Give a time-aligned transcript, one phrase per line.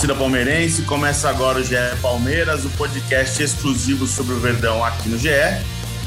[0.00, 5.18] Torcida palmeirense, começa agora o GE Palmeiras, o podcast exclusivo sobre o Verdão aqui no
[5.18, 5.28] GE.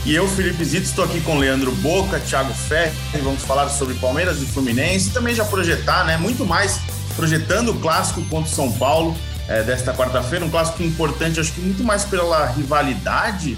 [0.03, 0.15] E.
[0.15, 4.47] Eu, Felipe Zito, estou aqui com Leandro Boca, Thiago Ferri, vamos falar sobre Palmeiras e
[4.47, 6.79] Fluminense, e também já projetar, né, muito mais
[7.15, 9.15] projetando o clássico contra o São Paulo
[9.47, 13.55] é, desta quarta-feira, um clássico importante, acho que muito mais pela rivalidade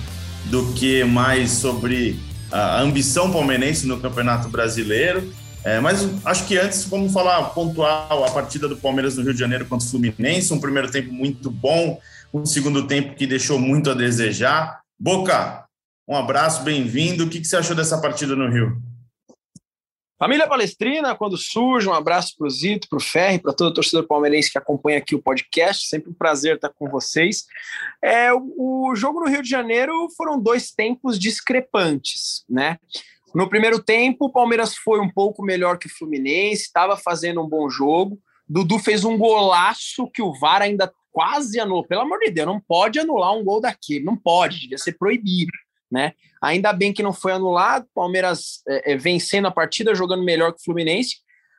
[0.48, 2.20] do que mais sobre
[2.52, 5.34] a ambição palmeirense no Campeonato Brasileiro.
[5.66, 9.40] É, mas acho que antes vamos falar pontual a partida do Palmeiras no Rio de
[9.40, 12.00] Janeiro contra o Fluminense, um primeiro tempo muito bom,
[12.32, 14.82] um segundo tempo que deixou muito a desejar.
[15.00, 15.66] Boca,
[16.08, 17.24] um abraço, bem-vindo.
[17.24, 18.80] O que, que você achou dessa partida no Rio?
[20.20, 23.74] Família Palestrina, quando surge, um abraço para o Zito, para o Ferri, para todo o
[23.74, 25.88] torcedor palmeirense que acompanha aqui o podcast.
[25.88, 27.43] Sempre um prazer estar com vocês.
[28.04, 32.77] É, o, o jogo no Rio de Janeiro foram dois tempos discrepantes, né?
[33.36, 37.50] No primeiro tempo, o Palmeiras foi um pouco melhor que o Fluminense, estava fazendo um
[37.50, 38.18] bom jogo.
[38.48, 41.86] Dudu fez um golaço que o VAR ainda quase anulou.
[41.86, 45.52] Pelo amor de Deus, não pode anular um gol daquele, não pode, devia ser proibido.
[45.92, 46.14] Né?
[46.42, 50.62] Ainda bem que não foi anulado, Palmeiras é, é, vencendo a partida, jogando melhor que
[50.62, 51.18] o Fluminense.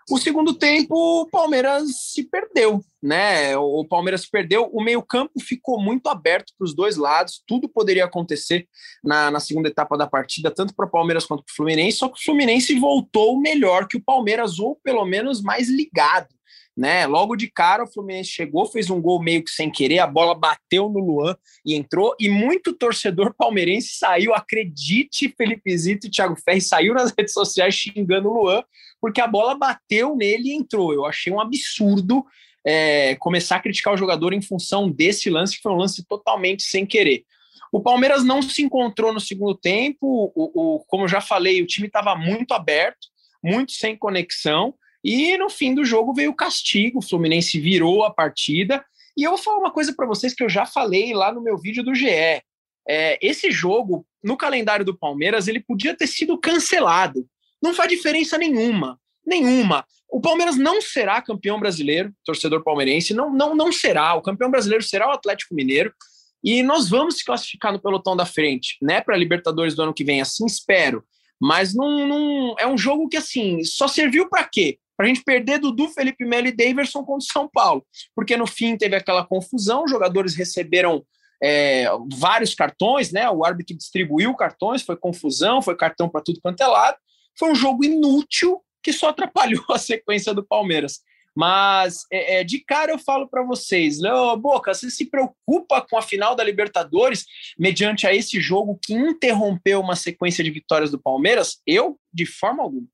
[0.08, 3.56] O segundo tempo, o Palmeiras se perdeu, né?
[3.56, 8.04] O Palmeiras se perdeu, o meio-campo ficou muito aberto para os dois lados, tudo poderia
[8.04, 8.68] acontecer
[9.02, 12.08] na, na segunda etapa da partida, tanto para o Palmeiras quanto para o Fluminense, só
[12.08, 16.35] que o Fluminense voltou melhor que o Palmeiras, ou pelo menos mais ligado.
[16.76, 17.06] Né?
[17.06, 20.34] Logo de cara, o Fluminense chegou, fez um gol meio que sem querer, a bola
[20.34, 26.36] bateu no Luan e entrou, e muito torcedor palmeirense saiu, acredite, Felipe Zito e Thiago
[26.36, 28.62] Ferri saiu nas redes sociais xingando o Luan,
[29.00, 30.92] porque a bola bateu nele e entrou.
[30.92, 32.24] Eu achei um absurdo
[32.66, 36.64] é, começar a criticar o jogador em função desse lance, que foi um lance totalmente
[36.64, 37.24] sem querer.
[37.72, 41.66] O Palmeiras não se encontrou no segundo tempo, o, o como eu já falei, o
[41.66, 43.08] time estava muito aberto,
[43.42, 44.74] muito sem conexão,
[45.08, 48.84] e no fim do jogo veio o castigo, o Fluminense virou a partida.
[49.16, 51.56] E eu vou falar uma coisa para vocês que eu já falei lá no meu
[51.56, 52.42] vídeo do GE.
[52.88, 57.24] É, esse jogo, no calendário do Palmeiras, ele podia ter sido cancelado.
[57.62, 58.98] Não faz diferença nenhuma.
[59.24, 59.86] Nenhuma.
[60.10, 64.12] O Palmeiras não será campeão brasileiro, torcedor palmeirense, não, não, não será.
[64.14, 65.94] O campeão brasileiro será o Atlético Mineiro.
[66.42, 69.00] E nós vamos se classificar no pelotão da frente, né?
[69.00, 71.04] Para Libertadores do ano que vem, assim espero.
[71.40, 74.80] Mas não, não é um jogo que assim só serviu para quê?
[74.96, 77.84] Para a gente perder Dudu, Felipe Melo e Daverson contra o São Paulo.
[78.14, 81.04] Porque no fim teve aquela confusão, os jogadores receberam
[81.42, 83.28] é, vários cartões, né?
[83.30, 86.96] O árbitro distribuiu cartões, foi confusão, foi cartão para tudo quanto é lado.
[87.38, 91.00] Foi um jogo inútil que só atrapalhou a sequência do Palmeiras.
[91.36, 95.98] Mas é, é, de cara eu falo para vocês, Leo Boca, você se preocupa com
[95.98, 97.26] a final da Libertadores
[97.58, 101.60] mediante a esse jogo que interrompeu uma sequência de vitórias do Palmeiras?
[101.66, 102.86] Eu, de forma alguma.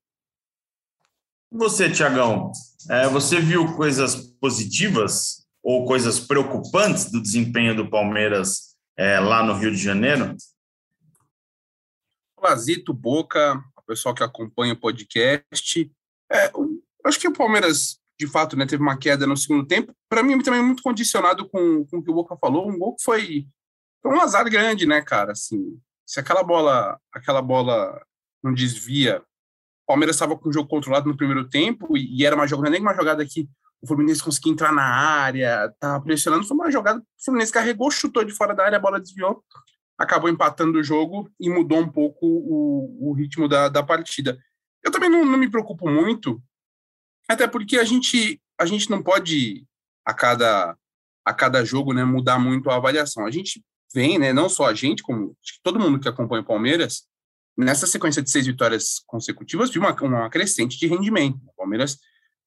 [1.55, 2.51] Você, Tiagão,
[2.89, 9.53] é, você viu coisas positivas ou coisas preocupantes do desempenho do Palmeiras é, lá no
[9.53, 10.35] Rio de Janeiro?
[12.35, 15.91] Olá, Zito, Boca, o pessoal que acompanha o podcast.
[16.31, 16.51] É,
[17.05, 19.93] acho que o Palmeiras, de fato, né, teve uma queda no segundo tempo.
[20.09, 22.67] Para mim, também muito condicionado com, com o que o Boca falou.
[22.67, 23.47] Um gol que foi,
[24.01, 25.33] foi um azar grande, né, cara?
[25.33, 28.03] Assim, se aquela bola, aquela bola
[28.43, 29.23] não desvia
[29.83, 32.69] o Palmeiras estava com o jogo controlado no primeiro tempo e, e era uma jogada,
[32.69, 33.49] nem uma jogada que
[33.81, 37.91] o Fluminense conseguia entrar na área, estava pressionando, foi uma jogada que o Fluminense carregou,
[37.91, 39.43] chutou de fora da área, a bola desviou,
[39.97, 44.37] acabou empatando o jogo e mudou um pouco o, o ritmo da, da partida.
[44.81, 46.41] Eu também não, não me preocupo muito,
[47.27, 49.65] até porque a gente, a gente não pode,
[50.05, 50.77] a cada,
[51.25, 53.25] a cada jogo, né, mudar muito a avaliação.
[53.25, 53.61] A gente
[53.93, 57.05] vem, né, não só a gente, como todo mundo que acompanha o Palmeiras,
[57.57, 61.37] nessa sequência de seis vitórias consecutivas, viu uma, uma crescente de rendimento.
[61.47, 61.97] O Palmeiras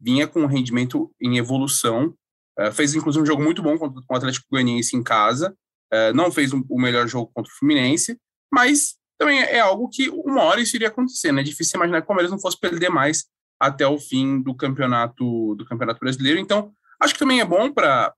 [0.01, 2.15] vinha com um rendimento em evolução,
[2.59, 5.57] uh, fez inclusive um jogo muito bom contra o Atlético Goianiense em casa,
[5.93, 8.19] uh, não fez um, o melhor jogo contra o Fluminense,
[8.53, 11.41] mas também é algo que uma hora isso iria acontecer, né?
[11.41, 13.25] É difícil imaginar que o Palmeiras não fosse perder mais
[13.59, 16.39] até o fim do campeonato do campeonato brasileiro.
[16.39, 16.71] Então,
[17.01, 18.15] acho que também é bom para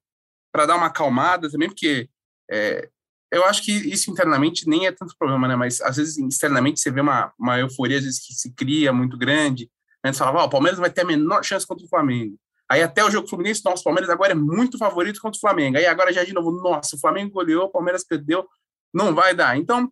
[0.54, 2.08] dar uma acalmada também, porque
[2.50, 2.90] é,
[3.30, 5.56] eu acho que isso internamente nem é tanto problema, né?
[5.56, 9.18] Mas às vezes externamente você vê uma, uma euforia às vezes que se cria muito
[9.18, 9.70] grande.
[10.04, 10.12] Né?
[10.12, 12.38] Você fala, oh, o Palmeiras vai ter a menor chance contra o Flamengo.
[12.70, 15.78] Aí até o jogo Fluminense, nosso Palmeiras agora é muito favorito contra o Flamengo.
[15.78, 18.46] Aí agora já de novo, nossa, o Flamengo goleou, o Palmeiras perdeu,
[18.92, 19.56] não vai dar.
[19.56, 19.90] Então,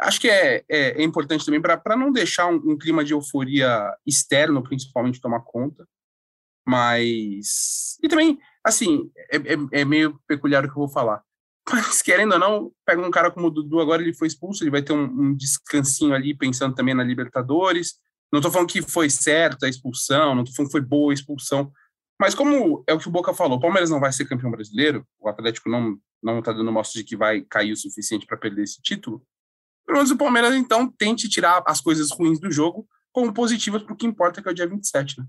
[0.00, 3.92] acho que é, é, é importante também para não deixar um, um, clima de euforia
[4.06, 5.86] externo, principalmente, tomar conta.
[6.66, 7.98] Mas.
[8.02, 11.22] E também, assim, é, é, é meio peculiar o que eu vou falar.
[11.70, 14.70] Mas, querendo ou não, pega um cara como o Dudu, agora ele foi expulso, ele
[14.70, 17.94] vai ter um, um descansinho ali, pensando também na Libertadores.
[18.32, 21.14] Não estou falando que foi certa a expulsão, não estou falando que foi boa a
[21.14, 21.70] expulsão,
[22.20, 25.06] mas como é o que o Boca falou, o Palmeiras não vai ser campeão brasileiro,
[25.20, 28.62] o Atlético não não está dando mostra de que vai cair o suficiente para perder
[28.62, 29.26] esse título,
[29.84, 33.92] pelo menos o Palmeiras, então, tente tirar as coisas ruins do jogo como positivas para
[33.92, 35.26] o que importa, que é o dia 27, né?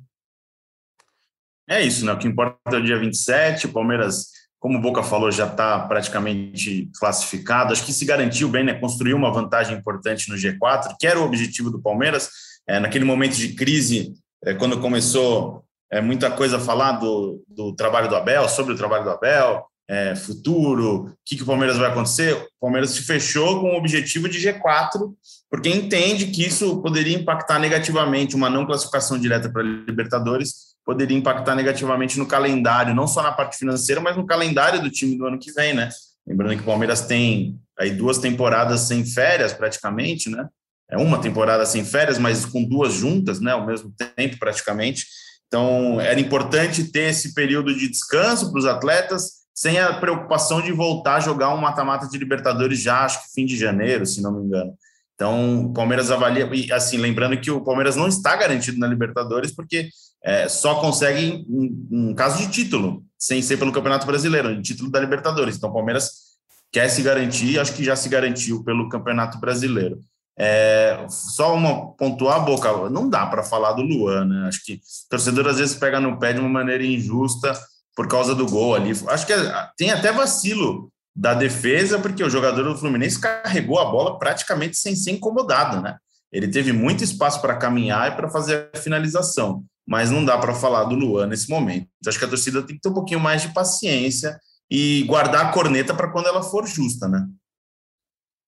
[1.68, 2.14] É isso, né?
[2.14, 4.28] O que importa é o dia 27, o Palmeiras
[4.63, 7.74] como o Boca falou, já está praticamente classificado.
[7.74, 8.74] Acho que se garantiu bem, né?
[8.74, 12.30] Construiu uma vantagem importante no G4, que era o objetivo do Palmeiras.
[12.65, 17.75] É, naquele momento de crise, é, quando começou é, muita coisa a falar do, do
[17.75, 21.78] trabalho do Abel, sobre o trabalho do Abel, é, futuro, o que, que o Palmeiras
[21.78, 25.12] vai acontecer, o Palmeiras se fechou com o objetivo de G4,
[25.50, 31.56] porque entende que isso poderia impactar negativamente uma não classificação direta para Libertadores poderia impactar
[31.56, 35.40] negativamente no calendário, não só na parte financeira, mas no calendário do time do ano
[35.40, 35.90] que vem, né?
[36.28, 40.48] Lembrando que o Palmeiras tem aí duas temporadas sem férias, praticamente, né?
[40.90, 43.52] É uma temporada sem férias, mas com duas juntas, né?
[43.52, 45.06] Ao mesmo tempo, praticamente.
[45.48, 50.72] Então, era importante ter esse período de descanso para os atletas, sem a preocupação de
[50.72, 54.34] voltar a jogar um mata-mata de Libertadores já, acho que fim de janeiro, se não
[54.34, 54.74] me engano.
[55.16, 59.52] Então, o Palmeiras avalia, e assim, lembrando que o Palmeiras não está garantido na Libertadores,
[59.52, 59.90] porque
[60.24, 64.90] é, só consegue um, um, caso de título, sem ser pelo Campeonato Brasileiro, de título
[64.90, 65.56] da Libertadores.
[65.56, 66.34] Então, o Palmeiras
[66.72, 70.00] quer se garantir, acho que já se garantiu pelo Campeonato Brasileiro.
[70.36, 74.48] É, só uma pontuar, Boca, não dá para falar do Luan, né?
[74.48, 74.80] Acho que o
[75.10, 77.54] torcedor às vezes pega no pé de uma maneira injusta
[77.95, 78.92] por causa do gol ali.
[79.07, 79.34] Acho que
[79.78, 84.95] tem até vacilo da defesa, porque o jogador do Fluminense carregou a bola praticamente sem
[84.95, 85.98] ser incomodado, né?
[86.31, 90.56] Ele teve muito espaço para caminhar e para fazer a finalização, mas não dá para
[90.56, 91.88] falar do Luan nesse momento.
[92.00, 94.39] Então, acho que a torcida tem que ter um pouquinho mais de paciência
[94.69, 97.28] e guardar a corneta para quando ela for justa, né?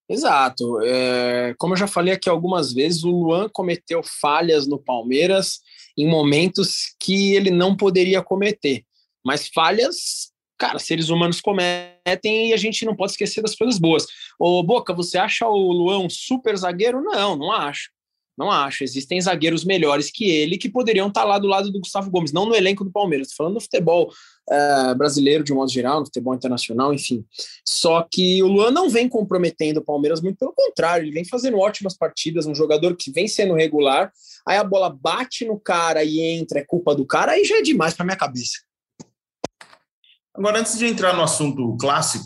[0.10, 0.82] Exato.
[0.84, 5.60] É, como eu já falei aqui algumas vezes, o Luan cometeu falhas no Palmeiras
[5.96, 8.84] em momentos que ele não poderia cometer.
[9.26, 14.06] Mas falhas cara, seres humanos cometem e a gente não pode esquecer das coisas boas.
[14.40, 17.02] Ô, Boca, você acha o Luan um super zagueiro?
[17.02, 17.90] Não, não acho.
[18.38, 18.84] Não acho.
[18.84, 22.46] Existem zagueiros melhores que ele que poderiam estar lá do lado do Gustavo Gomes, não
[22.46, 23.28] no elenco do Palmeiras.
[23.28, 24.12] Estou falando do futebol
[24.50, 27.26] é, brasileiro de um modo geral, no futebol internacional, enfim.
[27.66, 31.58] Só que o Luan não vem comprometendo o Palmeiras, muito pelo contrário, ele vem fazendo
[31.58, 34.12] ótimas partidas, um jogador que vem sendo regular.
[34.46, 37.62] Aí a bola bate no cara e entra, é culpa do cara, aí já é
[37.62, 38.66] demais para minha cabeça.
[40.38, 42.26] Agora, antes de entrar no assunto clássico,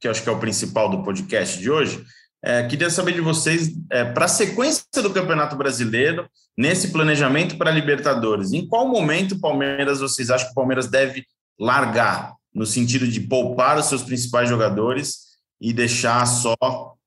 [0.00, 2.02] que acho que é o principal do podcast de hoje,
[2.42, 7.70] é, queria saber de vocês, é, para a sequência do Campeonato Brasileiro, nesse planejamento para
[7.70, 11.24] Libertadores, em qual momento o Palmeiras, vocês acham que o Palmeiras deve
[11.58, 15.23] largar, no sentido de poupar os seus principais jogadores
[15.64, 16.54] e deixar só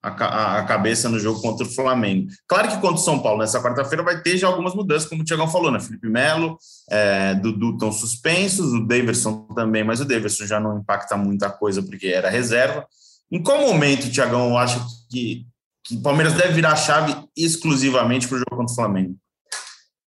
[0.02, 2.28] a, a, cabeça no jogo contra o Flamengo.
[2.48, 5.24] Claro que contra o São Paulo, nessa quarta-feira, vai ter já algumas mudanças, como o
[5.24, 5.80] Tiagão falou, né?
[5.80, 6.58] Felipe Melo,
[6.90, 11.84] é, Dudu estão suspensos, o Daverson também, mas o Daverson já não impacta muita coisa
[11.84, 12.88] porque era reserva.
[13.32, 15.46] Em qual momento, Tiagão, acha que,
[15.84, 19.16] que o Palmeiras deve virar a chave exclusivamente para o jogo contra o Flamengo?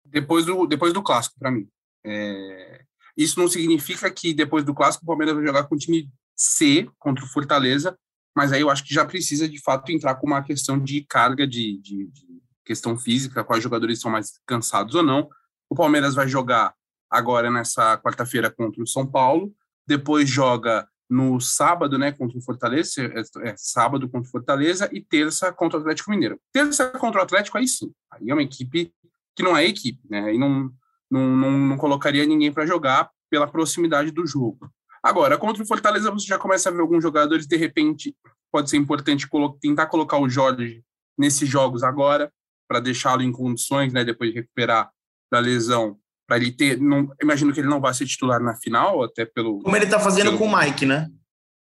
[0.04, 1.68] Depois do, depois do clássico, para mim.
[2.04, 2.80] É...
[3.16, 6.88] Isso não significa que depois do clássico o Palmeiras vai jogar com o time C
[6.98, 7.96] contra o Fortaleza,
[8.40, 11.46] mas aí eu acho que já precisa de fato entrar com uma questão de carga
[11.46, 15.28] de, de, de questão física, quais jogadores estão mais cansados ou não.
[15.68, 16.72] O Palmeiras vai jogar
[17.10, 19.52] agora nessa quarta-feira contra o São Paulo,
[19.86, 25.02] depois joga no sábado, né, contra o Fortaleza, é, é, sábado contra o Fortaleza e
[25.02, 26.40] terça contra o Atlético Mineiro.
[26.50, 28.90] Terça contra o Atlético, aí sim, aí é uma equipe
[29.36, 30.72] que não é equipe, né, aí não,
[31.10, 34.72] não, não, não colocaria ninguém para jogar pela proximidade do jogo.
[35.02, 38.14] Agora, contra o Fortaleza, você já começa a ver alguns jogadores, de repente,
[38.52, 40.82] pode ser importante colo tentar colocar o Jorge
[41.18, 42.32] nesses jogos agora,
[42.68, 44.90] para deixá-lo em condições, né, depois de recuperar
[45.32, 46.78] da lesão, para ele ter.
[46.78, 49.60] Não, imagino que ele não vai ser titular na final, até pelo.
[49.62, 50.38] Como ele está fazendo pelo...
[50.38, 51.08] com o Mike, né?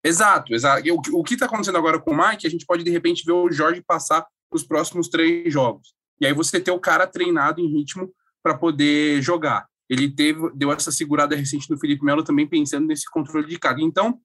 [0.04, 0.82] Exato, exato.
[0.92, 3.32] O, o que está acontecendo agora com o Mike, a gente pode, de repente, ver
[3.32, 5.94] o Jorge passar os próximos três jogos.
[6.20, 8.10] E aí você ter o cara treinado em ritmo
[8.42, 13.08] para poder jogar ele teve, deu essa segurada recente do Felipe Melo também pensando nesse
[13.10, 13.82] controle de carga.
[13.82, 14.20] Então,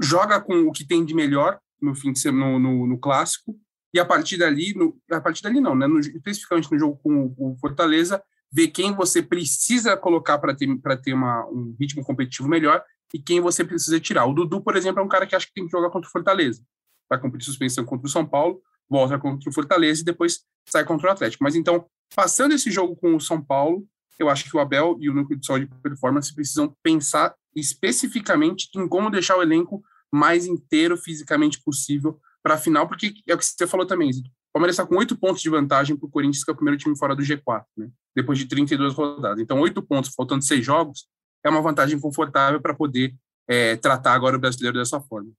[0.00, 3.58] joga com o que tem de melhor no fim de semana, no, no, no clássico,
[3.94, 7.34] e a partir dali, no, a partir dali não, né, no, especificamente no jogo com
[7.36, 10.68] o Fortaleza, ver quem você precisa colocar para ter,
[11.02, 12.82] ter uma, um ritmo competitivo melhor
[13.12, 14.26] e quem você precisa tirar.
[14.26, 16.12] O Dudu, por exemplo, é um cara que acha que tem que jogar contra o
[16.12, 16.62] Fortaleza.
[17.08, 21.08] Vai cumprir suspensão contra o São Paulo, volta contra o Fortaleza e depois sai contra
[21.08, 21.44] o Atlético.
[21.44, 23.86] Mas então, passando esse jogo com o São Paulo,
[24.22, 28.68] eu acho que o Abel e o núcleo de saúde e performance precisam pensar especificamente
[28.74, 33.38] em como deixar o elenco mais inteiro fisicamente possível para a final, porque é o
[33.38, 36.44] que você falou também, o Palmeiras está com oito pontos de vantagem para o Corinthians,
[36.44, 37.88] que é o primeiro time fora do G4, né?
[38.14, 39.40] depois de 32 rodadas.
[39.40, 41.06] Então, oito pontos, faltando seis jogos,
[41.42, 43.14] é uma vantagem confortável para poder
[43.48, 45.30] é, tratar agora o brasileiro dessa forma.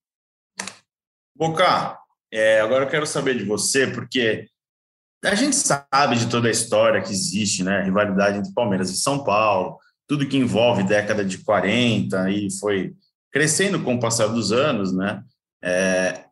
[1.36, 2.00] Boca,
[2.32, 4.48] é, agora eu quero saber de você, porque
[5.24, 7.84] a gente sabe de toda a história que existe, né?
[7.84, 9.78] Rivalidade entre Palmeiras e São Paulo,
[10.08, 12.94] tudo que envolve década de 40 e foi
[13.32, 15.24] crescendo com o passar dos anos, né?
[15.64, 16.26] É,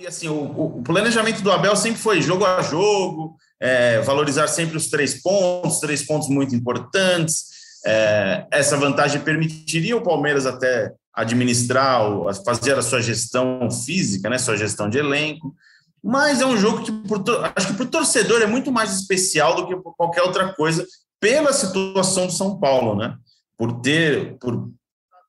[0.00, 4.76] e assim, o, o, planejamento do Abel sempre foi jogo a jogo, é, valorizar sempre
[4.76, 7.44] os três pontos, três pontos muito importantes.
[7.84, 12.02] É, essa vantagem permitiria o Palmeiras até administrar,
[12.44, 15.54] fazer a sua gestão física, né, sua gestão de elenco.
[16.02, 17.22] Mas é um jogo que, por,
[17.54, 20.86] acho que para o torcedor é muito mais especial do que qualquer outra coisa,
[21.20, 23.16] pela situação do São Paulo, né?
[23.56, 24.70] Por ter, por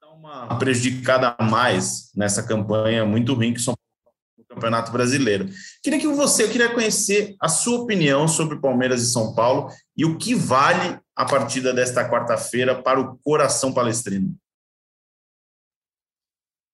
[0.02, 3.82] dar uma prejudicada a mais nessa campanha muito ruim que o São Paulo
[4.38, 5.50] no Campeonato Brasileiro.
[5.84, 10.06] Queria que você, eu queria conhecer a sua opinião sobre Palmeiras e São Paulo e
[10.06, 14.34] o que vale a partida desta quarta-feira para o coração palestrino.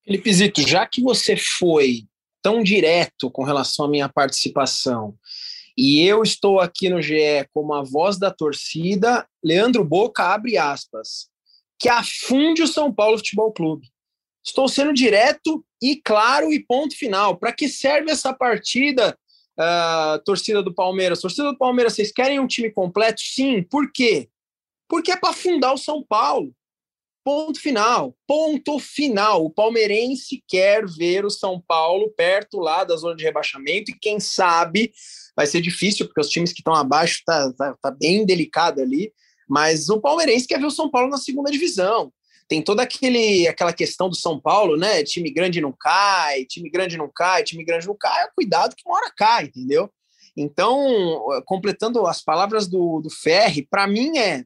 [0.05, 2.07] Felipe Zito, já que você foi
[2.47, 5.13] tão direto com relação à minha participação.
[5.77, 9.27] E eu estou aqui no GE como a voz da torcida.
[9.43, 11.27] Leandro Boca abre aspas.
[11.77, 13.91] Que afunde o São Paulo Futebol Clube.
[14.45, 17.35] Estou sendo direto e claro e ponto final.
[17.35, 19.19] Para que serve essa partida,
[19.59, 21.19] uh, torcida do Palmeiras?
[21.19, 23.19] Torcida do Palmeiras, vocês querem um time completo?
[23.19, 23.61] Sim.
[23.61, 24.29] Por quê?
[24.87, 26.55] Porque é para afundar o São Paulo.
[27.27, 28.15] Ponto final.
[28.25, 29.43] Ponto final.
[29.43, 34.17] O palmeirense quer ver o São Paulo perto lá da zona de rebaixamento e quem
[34.17, 34.93] sabe
[35.35, 39.11] vai ser difícil, porque os times que estão abaixo tá, tá, tá, bem delicado ali.
[39.45, 42.13] Mas o palmeirense quer ver o São Paulo na segunda divisão.
[42.47, 45.03] Tem toda aquele, aquela questão do São Paulo, né?
[45.03, 48.29] Time grande não cai, time grande não cai, time grande não cai.
[48.37, 49.91] Cuidado que uma hora cai, entendeu?
[50.37, 54.45] Então, completando as palavras do, do Ferri, para mim é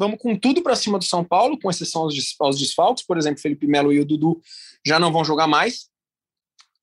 [0.00, 3.04] Vamos com tudo para cima do São Paulo, com exceção aos, aos desfalques.
[3.04, 4.40] Por exemplo, Felipe Melo e o Dudu
[4.82, 5.90] já não vão jogar mais.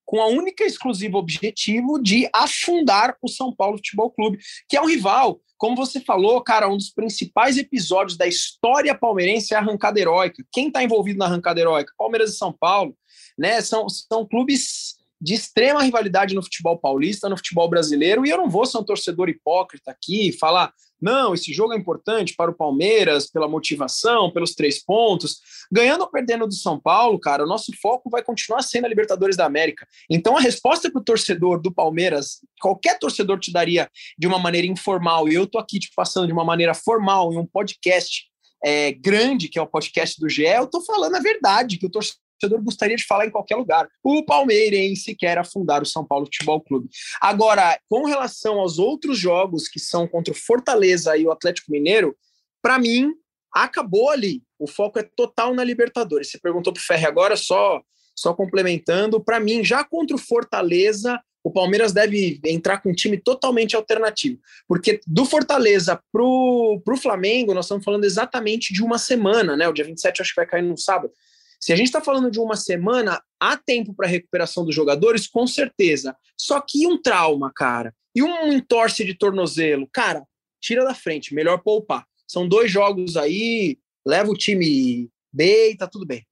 [0.06, 4.38] Com a única e exclusiva objetivo de afundar o São Paulo Futebol Clube,
[4.70, 5.42] que é um rival.
[5.58, 10.46] Como você falou, cara, um dos principais episódios da história palmeirense é a arrancada heróica.
[10.52, 11.92] Quem está envolvido na arrancada heróica?
[11.98, 12.96] Palmeiras e São Paulo.
[13.36, 13.60] Né?
[13.62, 18.48] São, são clubes de extrema rivalidade no futebol paulista, no futebol brasileiro, e eu não
[18.48, 22.54] vou ser um torcedor hipócrita aqui e falar, não, esse jogo é importante para o
[22.54, 25.40] Palmeiras, pela motivação, pelos três pontos.
[25.72, 29.38] Ganhando ou perdendo do São Paulo, cara, o nosso foco vai continuar sendo a Libertadores
[29.38, 29.88] da América.
[30.10, 34.68] Então, a resposta para o torcedor do Palmeiras, qualquer torcedor te daria de uma maneira
[34.68, 38.26] informal, e eu tô aqui te passando de uma maneira formal em um podcast
[38.64, 41.90] é, grande, que é o podcast do GE, eu tô falando a verdade, que o
[41.90, 43.88] torcedor torcedor gostaria de falar em qualquer lugar.
[44.04, 46.90] O palmeirense quer afundar o São Paulo Futebol Clube.
[47.22, 52.16] Agora, com relação aos outros jogos que são contra o Fortaleza e o Atlético Mineiro,
[52.62, 53.14] para mim,
[53.54, 54.42] acabou ali.
[54.60, 56.30] O foco é total na Libertadores.
[56.30, 57.82] Você perguntou para o Ferre agora, só,
[58.16, 59.24] só complementando.
[59.24, 64.40] Para mim, já contra o Fortaleza, o Palmeiras deve entrar com um time totalmente alternativo.
[64.68, 69.68] Porque do Fortaleza para o Flamengo, nós estamos falando exatamente de uma semana, né?
[69.68, 71.14] O dia 27 acho que vai cair no sábado.
[71.60, 75.48] Se a gente está falando de uma semana, há tempo para recuperação dos jogadores, com
[75.48, 76.16] certeza.
[76.38, 80.24] Só que um trauma, cara, e um entorce de tornozelo, cara,
[80.60, 82.06] tira da frente, melhor poupar.
[82.28, 86.26] São dois jogos aí, leva o time B e tá tudo bem.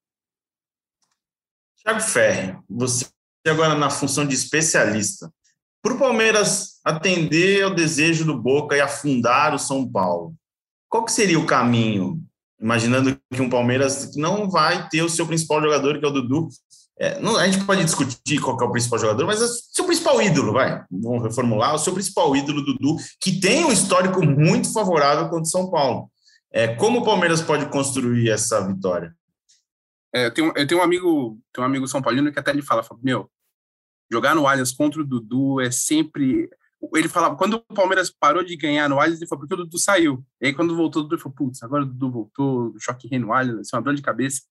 [1.84, 3.06] Thiago Ferri, você
[3.48, 5.32] agora na função de especialista.
[5.82, 10.34] Para o Palmeiras atender ao desejo do Boca e afundar o São Paulo,
[10.90, 12.20] qual que seria o caminho
[12.60, 16.48] imaginando que um Palmeiras não vai ter o seu principal jogador, que é o Dudu.
[16.98, 19.86] É, não, a gente pode discutir qual é o principal jogador, mas é o seu
[19.86, 24.72] principal ídolo, vai, vamos reformular, o seu principal ídolo, Dudu, que tem um histórico muito
[24.72, 26.10] favorável contra o São Paulo.
[26.52, 29.14] É, como o Palmeiras pode construir essa vitória?
[30.14, 32.62] É, eu, tenho, eu tenho um amigo, tenho um amigo São Paulino que até ele
[32.62, 33.30] fala, fala, meu,
[34.10, 36.50] jogar no Allianz contra o Dudu é sempre
[36.94, 39.78] ele falava, quando o Palmeiras parou de ganhar no Allianz, ele falou, porque o Dudu
[39.78, 40.24] saiu.
[40.42, 43.34] E aí, quando voltou, o Dudu falou, putz, agora o Dudu voltou, choque rei no
[43.34, 44.42] Allianz, ser uma dor de cabeça.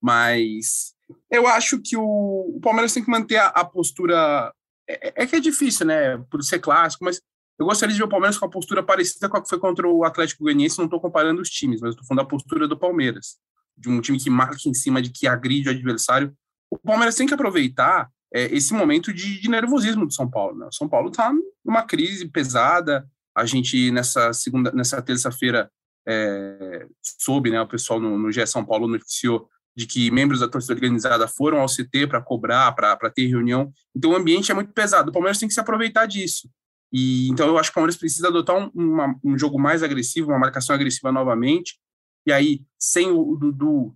[0.00, 0.94] Mas
[1.30, 4.52] eu acho que o, o Palmeiras tem que manter a, a postura.
[4.88, 7.20] É, é, que é difícil, né, por ser clássico, mas
[7.58, 9.88] eu gostaria de ver o Palmeiras com uma postura parecida com a que foi contra
[9.88, 10.78] o Atlético Goianiense.
[10.78, 13.38] Não estou comparando os times, mas estou falando da postura do Palmeiras,
[13.76, 16.36] de um time que marca em cima, de que agride o adversário.
[16.70, 20.58] O Palmeiras tem que aproveitar é, esse momento de, de, nervosismo do São Paulo.
[20.58, 20.68] Né?
[20.72, 21.32] São Paulo está
[21.64, 23.06] numa crise pesada.
[23.36, 25.70] A gente nessa segunda, nessa terça-feira
[26.08, 27.60] é, soube, né?
[27.60, 31.58] O pessoal no, no GE São Paulo noticiou de que membros da torcida organizada foram
[31.58, 33.70] ao CT para cobrar, para ter reunião.
[33.94, 35.10] Então o ambiente é muito pesado.
[35.10, 36.48] O Palmeiras tem que se aproveitar disso.
[36.92, 40.30] E então eu acho que o Palmeiras precisa adotar um, uma, um jogo mais agressivo,
[40.30, 41.78] uma marcação agressiva novamente.
[42.26, 43.94] E aí, sem o Dudu,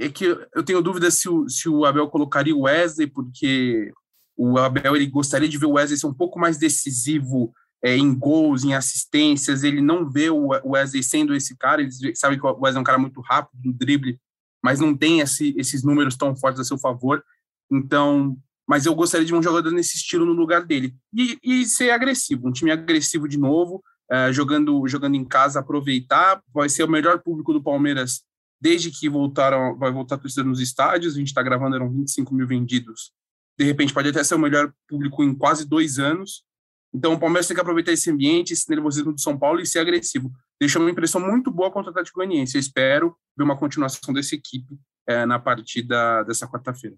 [0.00, 3.92] é que eu tenho dúvida se o, se o Abel colocaria o Wesley, porque
[4.34, 7.52] o Abel ele gostaria de ver o Wesley ser um pouco mais decisivo
[7.84, 9.62] é, em gols, em assistências.
[9.62, 11.82] Ele não vê o Wesley sendo esse cara.
[11.82, 14.18] Ele sabe que o Wesley é um cara muito rápido no drible,
[14.64, 17.22] mas não tem esse, esses números tão fortes a seu favor.
[17.70, 20.94] Então, mas eu gostaria de um jogador nesse estilo no lugar dele.
[21.14, 26.42] E, e ser agressivo, um time agressivo de novo, uh, jogando, jogando em casa, aproveitar.
[26.54, 28.22] Vai ser o melhor público do Palmeiras
[28.60, 31.14] desde que voltaram, vai voltar a torcida nos estádios.
[31.14, 33.12] A gente está gravando, eram 25 mil vendidos.
[33.58, 36.44] De repente, pode até ser o melhor público em quase dois anos.
[36.92, 39.78] Então, o Palmeiras tem que aproveitar esse ambiente, esse nervosismo do São Paulo e ser
[39.78, 40.32] agressivo.
[40.60, 42.56] Deixou uma impressão muito boa contra o Atlético Goianiense.
[42.56, 46.96] Eu espero ver uma continuação dessa equipe é, na partida dessa quarta-feira.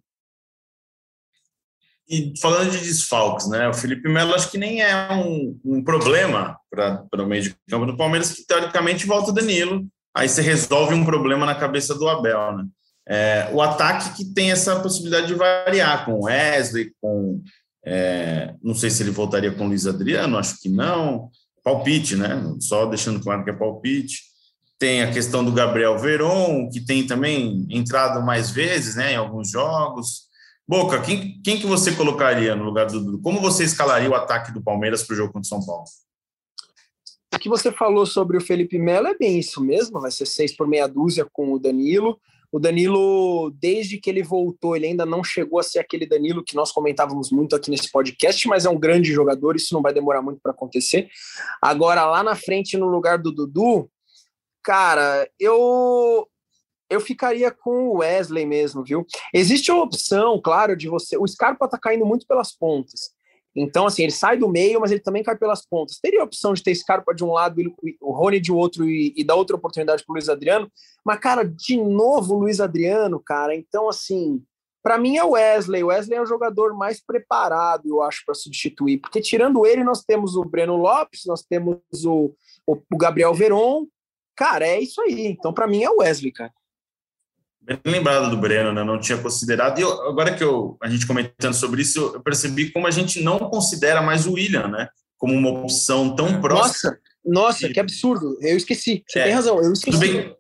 [2.08, 3.68] E falando de desfalques, né?
[3.68, 7.86] O Felipe Melo acho que nem é um, um problema para o meio de campo
[7.86, 9.86] do Palmeiras, que teoricamente volta o Danilo.
[10.14, 12.64] Aí você resolve um problema na cabeça do Abel, né?
[13.08, 17.42] É, o ataque que tem essa possibilidade de variar com Wesley, com
[17.84, 21.30] é, não sei se ele voltaria com o Luiz Adriano, acho que não.
[21.64, 22.40] Palpite, né?
[22.60, 24.22] Só deixando claro que é palpite.
[24.78, 29.50] Tem a questão do Gabriel Veron, que tem também entrado mais vezes né, em alguns
[29.50, 30.22] jogos.
[30.66, 33.20] Boca, quem, quem que você colocaria no lugar do Dudu?
[33.20, 35.84] Como você escalaria o ataque do Palmeiras para o jogo contra o São Paulo?
[37.42, 40.68] Que você falou sobre o Felipe Melo é bem isso mesmo, vai ser seis por
[40.68, 42.16] meia dúzia com o Danilo.
[42.52, 46.54] O Danilo, desde que ele voltou, ele ainda não chegou a ser aquele Danilo que
[46.54, 50.22] nós comentávamos muito aqui nesse podcast, mas é um grande jogador, isso não vai demorar
[50.22, 51.08] muito para acontecer.
[51.60, 53.90] Agora, lá na frente, no lugar do Dudu,
[54.62, 56.28] cara, eu
[56.88, 59.04] eu ficaria com o Wesley mesmo, viu?
[59.34, 61.16] Existe a opção, claro, de você.
[61.16, 63.10] O Scarpa tá caindo muito pelas pontas.
[63.54, 65.98] Então, assim, ele sai do meio, mas ele também cai pelas pontas.
[66.00, 67.60] Teria a opção de ter Scarpa de um lado,
[68.00, 70.70] o Rony de outro e, e dar outra oportunidade para o Luiz Adriano.
[71.04, 73.54] Mas, cara, de novo Luiz Adriano, cara.
[73.54, 74.42] Então, assim,
[74.82, 75.84] para mim é o Wesley.
[75.84, 78.98] O Wesley é o jogador mais preparado, eu acho, para substituir.
[78.98, 82.34] Porque tirando ele, nós temos o Breno Lopes, nós temos o,
[82.66, 83.86] o, o Gabriel Veron.
[84.34, 85.26] Cara, é isso aí.
[85.26, 86.52] Então, para mim é o Wesley, cara.
[87.64, 88.82] Bem lembrado do Breno, né?
[88.82, 89.78] Não tinha considerado.
[89.78, 93.22] E eu, agora que eu, a gente comentando sobre isso, eu percebi como a gente
[93.22, 94.88] não considera mais o William, né?
[95.16, 96.98] Como uma opção tão próxima.
[97.24, 98.36] Nossa, nossa, que absurdo.
[98.40, 99.04] Eu esqueci.
[99.06, 100.34] Você é, tem razão, eu esqueci.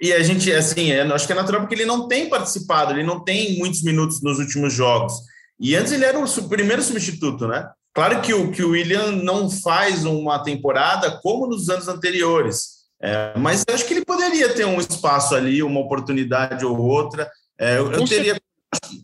[0.00, 3.02] E a gente, assim, é, acho que é natural porque ele não tem participado, ele
[3.02, 5.14] não tem muitos minutos nos últimos jogos.
[5.58, 7.68] E antes ele era o primeiro substituto, né?
[7.92, 13.38] Claro que o, que o William não faz uma temporada como nos anos anteriores é,
[13.38, 17.30] mas eu acho que ele poderia ter um espaço ali, uma oportunidade ou outra.
[17.58, 18.40] É, eu, eu teria.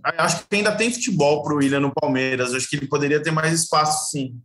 [0.03, 2.53] Acho que ainda tem futebol para o William no Palmeiras.
[2.53, 4.41] Acho que ele poderia ter mais espaço, sim.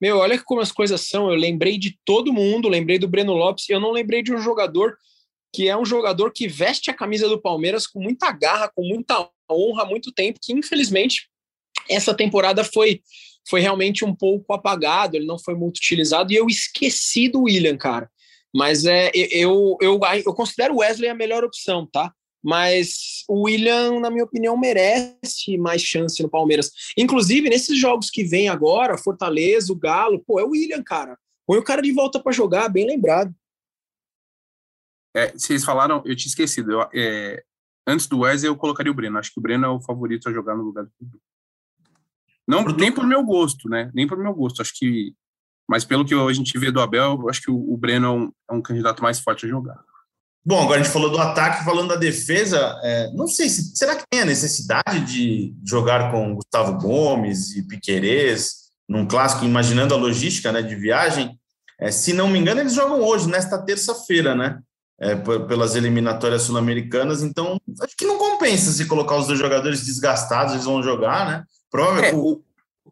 [0.00, 1.30] Meu, olha como as coisas são.
[1.30, 4.96] Eu lembrei de todo mundo, lembrei do Breno Lopes, eu não lembrei de um jogador
[5.54, 9.28] que é um jogador que veste a camisa do Palmeiras com muita garra, com muita
[9.50, 11.28] honra há muito tempo, que infelizmente
[11.88, 13.02] essa temporada foi
[13.48, 17.76] foi realmente um pouco apagado, ele não foi muito utilizado, e eu esqueci do William,
[17.76, 18.10] cara.
[18.54, 22.12] Mas é, eu, eu, eu considero o Wesley a melhor opção, tá?
[22.44, 26.70] Mas o William, na minha opinião, merece mais chance no Palmeiras.
[26.98, 31.16] Inclusive, nesses jogos que vem agora, Fortaleza, o Galo, pô, é o William, cara.
[31.46, 33.32] Põe o cara de volta para jogar, bem lembrado.
[35.14, 36.72] É, vocês falaram, eu tinha esquecido.
[36.72, 37.42] Eu, é,
[37.86, 39.18] antes do Wesley, eu colocaria o Breno.
[39.18, 40.92] Acho que o Breno é o favorito a jogar no lugar do
[42.46, 43.90] não, nem por meu gosto, né?
[43.94, 44.60] Nem por meu gosto.
[44.60, 45.14] Acho que.
[45.68, 48.32] Mas pelo que a gente vê do Abel, acho que o, o Breno é um,
[48.50, 49.78] é um, candidato mais forte a jogar.
[50.44, 52.58] Bom, agora a gente falou do ataque, falando da defesa.
[52.82, 53.76] É, não sei se.
[53.76, 59.94] Será que tem a necessidade de jogar com Gustavo Gomes e Piquerez num clássico, imaginando
[59.94, 61.38] a logística né, de viagem?
[61.80, 64.60] É, se não me engano, eles jogam hoje, nesta terça-feira, né?
[65.00, 70.52] É, pelas eliminatórias sul-americanas, então acho que não compensa se colocar os dois jogadores desgastados,
[70.52, 71.44] eles vão jogar, né?
[71.72, 72.40] Prova, é, o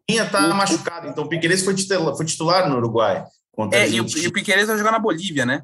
[0.05, 3.23] Pinha tá o, machucado, então o Piqueires foi titular, foi titular no Uruguai.
[3.71, 5.63] É, e o, e o Piqueires vai jogar na Bolívia, né?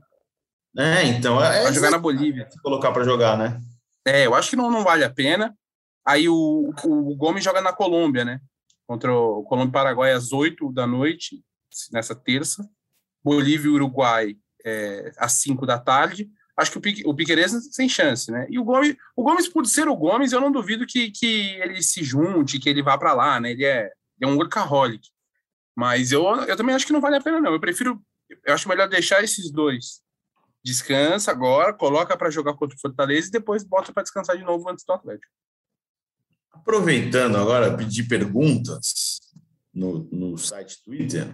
[0.77, 1.43] É, então.
[1.43, 2.47] É, vai jogar na Bolívia.
[2.63, 3.59] Colocar para jogar, né?
[4.05, 5.53] É, eu acho que não, não vale a pena.
[6.05, 8.39] Aí o, o Gomes joga na Colômbia, né?
[8.87, 11.43] contra o Colômbia e Paraguai às 8 da noite,
[11.91, 12.67] nessa terça.
[13.21, 16.29] Bolívia e Uruguai é, às 5 da tarde.
[16.57, 18.47] Acho que o, Pique, sem chance, né?
[18.49, 21.83] E o Gomes, o Gomes, por ser o Gomes, eu não duvido que, que ele
[21.83, 23.51] se junte, que ele vá para lá, né?
[23.51, 25.07] Ele é, é um workaholic.
[25.75, 27.53] Mas eu, eu também acho que não vale a pena, não.
[27.53, 28.01] Eu prefiro,
[28.43, 30.01] eu acho melhor deixar esses dois.
[30.63, 34.67] Descansa agora, coloca para jogar contra o Fortaleza e depois bota para descansar de novo
[34.67, 35.31] antes do Atlético.
[36.51, 39.19] Aproveitando agora, pedir perguntas
[39.71, 41.31] no, no site Twitter.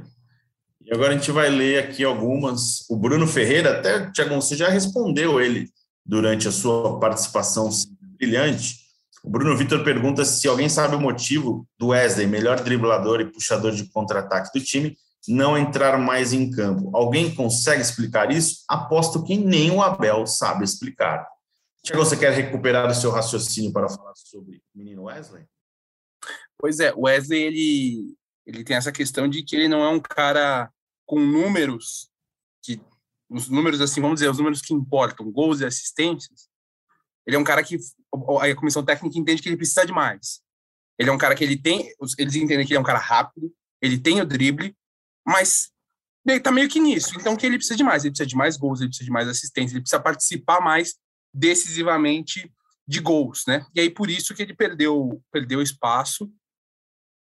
[0.85, 2.89] E agora a gente vai ler aqui algumas.
[2.89, 5.69] O Bruno Ferreira, até, Tiagão, você já respondeu ele
[6.05, 7.69] durante a sua participação
[8.17, 8.83] brilhante.
[9.23, 13.71] O Bruno Vitor pergunta se alguém sabe o motivo do Wesley, melhor driblador e puxador
[13.71, 16.89] de contra-ataque do time, não entrar mais em campo.
[16.93, 18.65] Alguém consegue explicar isso?
[18.67, 21.25] Aposto que nem o Abel sabe explicar.
[21.81, 25.45] Tiago, você quer recuperar o seu raciocínio para falar sobre o menino Wesley?
[26.57, 29.99] Pois é, o Wesley ele, ele tem essa questão de que ele não é um
[29.99, 30.71] cara
[31.05, 32.09] com números
[32.63, 32.81] que
[33.29, 36.49] os números assim, vamos dizer, os números que importam, gols e assistências.
[37.25, 37.77] Ele é um cara que
[38.41, 40.41] a comissão técnica entende que ele precisa de mais.
[40.99, 43.51] Ele é um cara que ele tem, eles entendem que ele é um cara rápido,
[43.81, 44.75] ele tem o drible,
[45.25, 45.71] mas
[46.27, 47.11] ele tá meio que nisso.
[47.19, 49.27] Então que ele precisa de mais, ele precisa de mais gols, ele precisa de mais
[49.27, 50.95] assistência, ele precisa participar mais
[51.33, 52.51] decisivamente
[52.87, 53.65] de gols, né?
[53.73, 56.31] E aí por isso que ele perdeu perdeu espaço.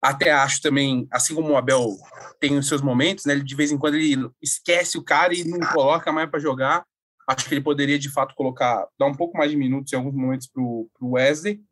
[0.02, 1.96] Até acho também, assim como o Abel
[2.40, 3.34] tem os seus momentos, né?
[3.34, 6.84] Ele, de vez em quando ele esquece o cara e não coloca mais para jogar.
[7.28, 10.14] Acho que ele poderia de fato colocar, dar um pouco mais de minutos em alguns
[10.14, 11.62] momentos para o Wesley,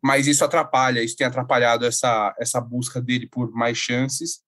[0.00, 4.40] mas isso atrapalha, isso tem atrapalhado essa essa busca dele por mais chances,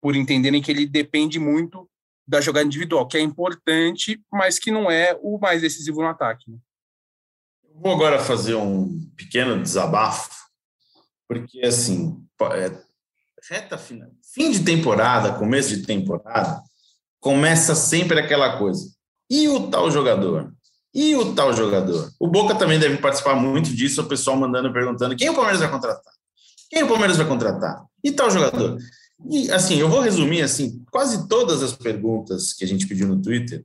[0.00, 1.90] por entenderem que ele depende muito
[2.26, 6.48] da jogada individual, que é importante, mas que não é o mais decisivo no ataque.
[6.48, 6.58] Né?
[7.74, 10.30] Vou agora fazer um pequeno desabafo,
[11.26, 12.24] porque assim,
[13.48, 16.62] reta final, fim de temporada, começo de temporada,
[17.20, 18.90] começa sempre aquela coisa.
[19.28, 20.52] E o tal jogador?
[20.92, 22.10] E o tal jogador?
[22.18, 25.70] O Boca também deve participar muito disso, o pessoal mandando, perguntando quem o Palmeiras vai
[25.70, 26.12] contratar?
[26.68, 27.84] Quem o Palmeiras vai contratar?
[28.02, 28.78] E tal jogador?
[29.28, 33.20] E assim, eu vou resumir assim, quase todas as perguntas que a gente pediu no
[33.20, 33.64] Twitter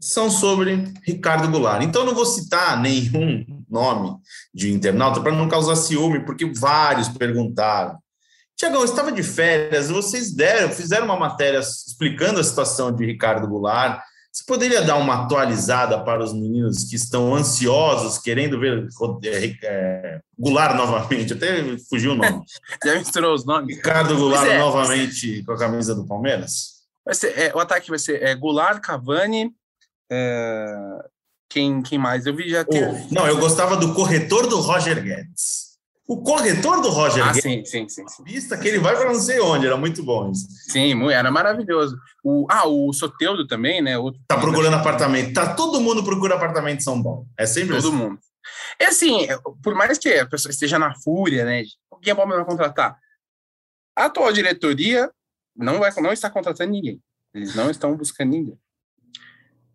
[0.00, 1.82] são sobre Ricardo Goulart.
[1.82, 4.16] Então não vou citar nenhum nome
[4.52, 7.98] de internauta para não causar ciúme, porque vários perguntaram.
[8.56, 14.02] Tiagão, estava de férias, vocês deram, fizeram uma matéria explicando a situação de Ricardo Goulart.
[14.32, 18.88] Você poderia dar uma atualizada para os meninos que estão ansiosos, querendo ver
[19.62, 21.32] é, Goulart novamente?
[21.32, 22.44] Até fugiu o nome.
[22.84, 23.76] Já misturou os nomes.
[23.76, 26.78] Ricardo Goulart é, novamente com a camisa do Palmeiras?
[27.04, 29.52] Vai ser, é, o ataque vai ser é, Goulart, Cavani,
[30.10, 30.74] é,
[31.48, 32.26] quem, quem mais?
[32.26, 32.88] Eu vi já ter.
[32.88, 35.68] Oh, não, eu gostava do corretor do Roger Guedes.
[36.06, 37.42] O corretor do Roger ah, Guedes.
[37.42, 38.24] Sim, sim, sim, sim.
[38.24, 40.46] Vista que ele vai para não sei onde, era muito bom isso.
[40.70, 41.98] Sim, era maravilhoso.
[42.24, 43.98] O, ah, o Soteudo também, né?
[43.98, 45.34] Outro tá procurando apartamento.
[45.34, 47.26] Tá todo mundo procura apartamento em São Paulo.
[47.36, 47.96] É sempre Todo assim.
[47.96, 48.18] mundo.
[48.78, 49.26] É assim,
[49.62, 51.62] por mais que a pessoa esteja na fúria, né?
[52.00, 52.96] Quem é bom vai contratar?
[53.96, 55.10] A atual diretoria
[55.56, 57.02] não, vai, não está contratando ninguém.
[57.34, 58.58] Eles não estão buscando ninguém.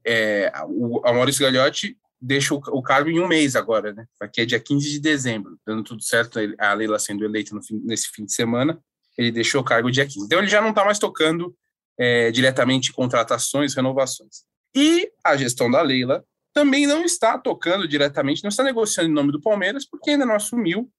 [0.06, 4.06] É, o, a Maurício Gagliotti deixa o, o, cargo em um mês agora, né?
[4.20, 8.10] Aqui é dia 15 de dezembro, dando tudo certo, a Leila sendo eleita fim, nesse
[8.10, 8.80] fim de semana,
[9.18, 10.26] ele deixou o cargo dia 15.
[10.26, 11.56] Então ele já não está mais tocando
[11.98, 14.44] é, diretamente contratações, renovações.
[14.76, 19.32] E a gestão da Leila também não está tocando diretamente, não está negociando em nome
[19.32, 20.90] do Palmeiras, porque ainda não assumiu,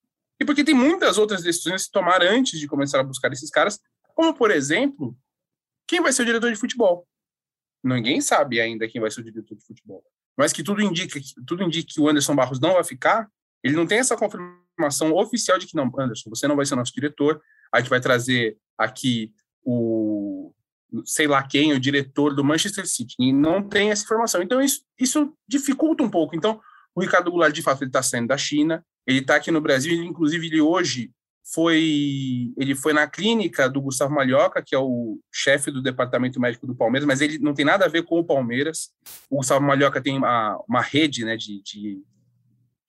[0.41, 3.51] e porque tem muitas outras decisões a se tomar antes de começar a buscar esses
[3.51, 3.79] caras,
[4.15, 5.17] como, por exemplo,
[5.87, 7.07] quem vai ser o diretor de futebol.
[7.85, 10.03] Ninguém sabe ainda quem vai ser o diretor de futebol
[10.37, 13.29] mas que tudo indica, tudo indica que o Anderson Barros não vai ficar,
[13.63, 16.93] ele não tem essa confirmação oficial de que não, Anderson, você não vai ser nosso
[16.93, 17.41] diretor,
[17.73, 20.53] a gente vai trazer aqui o
[21.05, 24.41] sei lá quem, o diretor do Manchester City, e não tem essa informação.
[24.41, 26.37] Então isso, isso dificulta um pouco.
[26.37, 26.61] Então
[26.95, 29.93] o Ricardo Goulart, de fato, ele está saindo da China, ele está aqui no Brasil,
[30.05, 31.11] inclusive ele hoje
[31.45, 36.67] foi ele foi na clínica do Gustavo Malhoca, que é o chefe do departamento médico
[36.67, 38.91] do Palmeiras, mas ele não tem nada a ver com o Palmeiras.
[39.29, 42.03] O Gustavo Malhoca tem uma, uma rede né, de, de,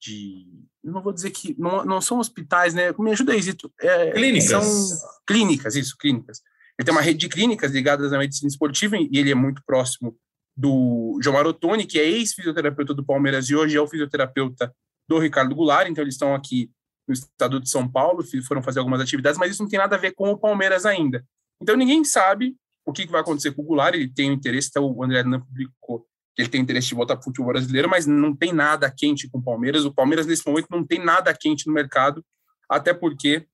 [0.00, 0.46] de
[0.82, 2.94] não vou dizer que não, não são hospitais, né?
[2.98, 3.70] Me ajuda aí, Zito.
[3.80, 4.48] É, clínicas.
[4.48, 6.40] São clínicas, isso, clínicas.
[6.78, 10.16] Ele tem uma rede de clínicas ligadas à medicina esportiva e ele é muito próximo
[10.56, 14.74] do João Marotoni, que é ex-fisioterapeuta do Palmeiras e hoje é o fisioterapeuta
[15.08, 16.70] do Ricardo Goulart, então eles estão aqui
[17.06, 19.98] no estado de São Paulo, foram fazer algumas atividades, mas isso não tem nada a
[19.98, 21.24] ver com o Palmeiras ainda.
[21.60, 25.02] Então ninguém sabe o que vai acontecer com o Goulart, ele tem interesse, até o
[25.02, 28.36] André não publicou que ele tem interesse de voltar para o futebol brasileiro, mas não
[28.36, 29.86] tem nada quente com o Palmeiras.
[29.86, 32.22] O Palmeiras, nesse momento, não tem nada quente no mercado,
[32.68, 33.46] até porque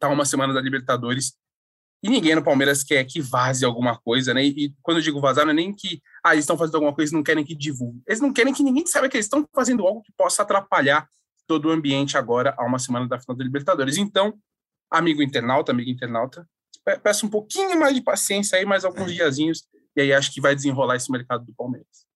[0.00, 1.34] tá uma semana da Libertadores
[2.02, 4.44] e ninguém no Palmeiras quer que vaze alguma coisa, né?
[4.44, 7.12] E, quando eu digo vazar, não é nem que ah, eles estão fazendo alguma coisa
[7.12, 8.00] e não querem que divulgue.
[8.06, 11.06] Eles não querem que ninguém saiba que eles estão fazendo algo que possa atrapalhar
[11.48, 13.96] todo o ambiente agora a uma semana da final da Libertadores.
[13.96, 14.34] Então,
[14.90, 16.46] amigo internauta, amigo internauta,
[17.02, 19.64] peço um pouquinho mais de paciência aí, mais alguns diazinhos,
[19.96, 22.06] e aí acho que vai desenrolar esse mercado do Palmeiras.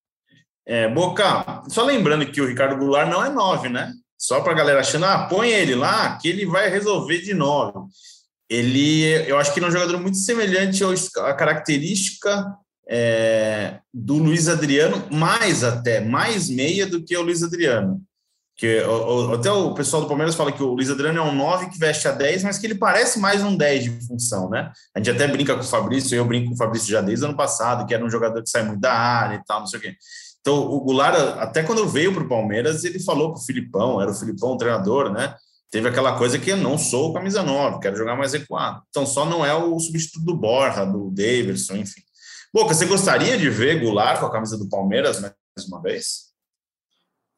[0.65, 3.93] É, Boca, só lembrando que o Ricardo Goulart não é nove, né?
[4.17, 7.81] Só para a galera achando, ah, põe ele lá, que ele vai resolver de nove.
[8.49, 10.85] Ele, eu acho que ele é um jogador muito semelhante
[11.19, 12.55] à característica
[12.89, 18.01] é, do Luiz Adriano, mais até, mais meia do que o Luiz Adriano.
[18.57, 18.83] Que,
[19.35, 22.07] até o pessoal do Palmeiras fala que o Luiz Adriano é um 9 que veste
[22.07, 24.71] a 10, mas que ele parece mais um 10 de função, né?
[24.95, 27.29] A gente até brinca com o Fabrício, eu brinco com o Fabrício já desde o
[27.29, 29.79] ano passado, que era um jogador que sai muito da área e tal, não sei
[29.79, 29.97] o quê.
[30.41, 34.11] Então, o Goulart, até quando veio para o Palmeiras, ele falou para o Filipão, era
[34.11, 35.35] o Filipão o treinador, né?
[35.71, 38.83] Teve aquela coisa que eu não sou o camisa 9, quero jogar mais recuado.
[38.91, 42.03] Então, só não é o substituto do Borja, do Davidson, enfim.
[42.53, 45.33] Boca, você gostaria de ver Goulart com a camisa do Palmeiras mais
[45.67, 46.32] uma vez?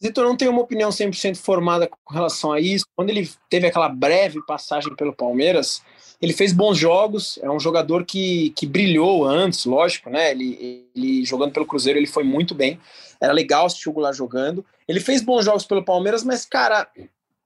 [0.04, 2.84] Zito não tem uma opinião 100% formada com relação a isso.
[2.94, 5.82] Quando ele teve aquela breve passagem pelo Palmeiras,
[6.20, 10.30] ele fez bons jogos, é um jogador que, que brilhou antes, lógico, né?
[10.32, 12.78] Ele, ele jogando pelo Cruzeiro, ele foi muito bem.
[13.18, 14.64] Era legal assistir o Goulart jogando.
[14.86, 16.86] Ele fez bons jogos pelo Palmeiras, mas, cara,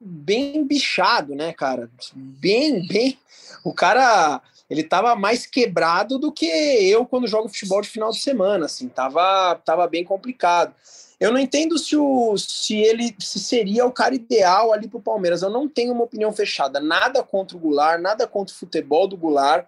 [0.01, 1.89] bem bichado, né, cara?
[2.13, 3.17] Bem, bem.
[3.63, 8.19] O cara, ele tava mais quebrado do que eu quando jogo futebol de final de
[8.19, 10.75] semana, assim, tava, tava bem complicado.
[11.21, 15.03] Eu não entendo se, o, se ele se seria o cara ideal ali para o
[15.03, 15.43] Palmeiras.
[15.43, 16.79] Eu não tenho uma opinião fechada.
[16.79, 19.67] Nada contra o Goulart, nada contra o futebol do Goulart.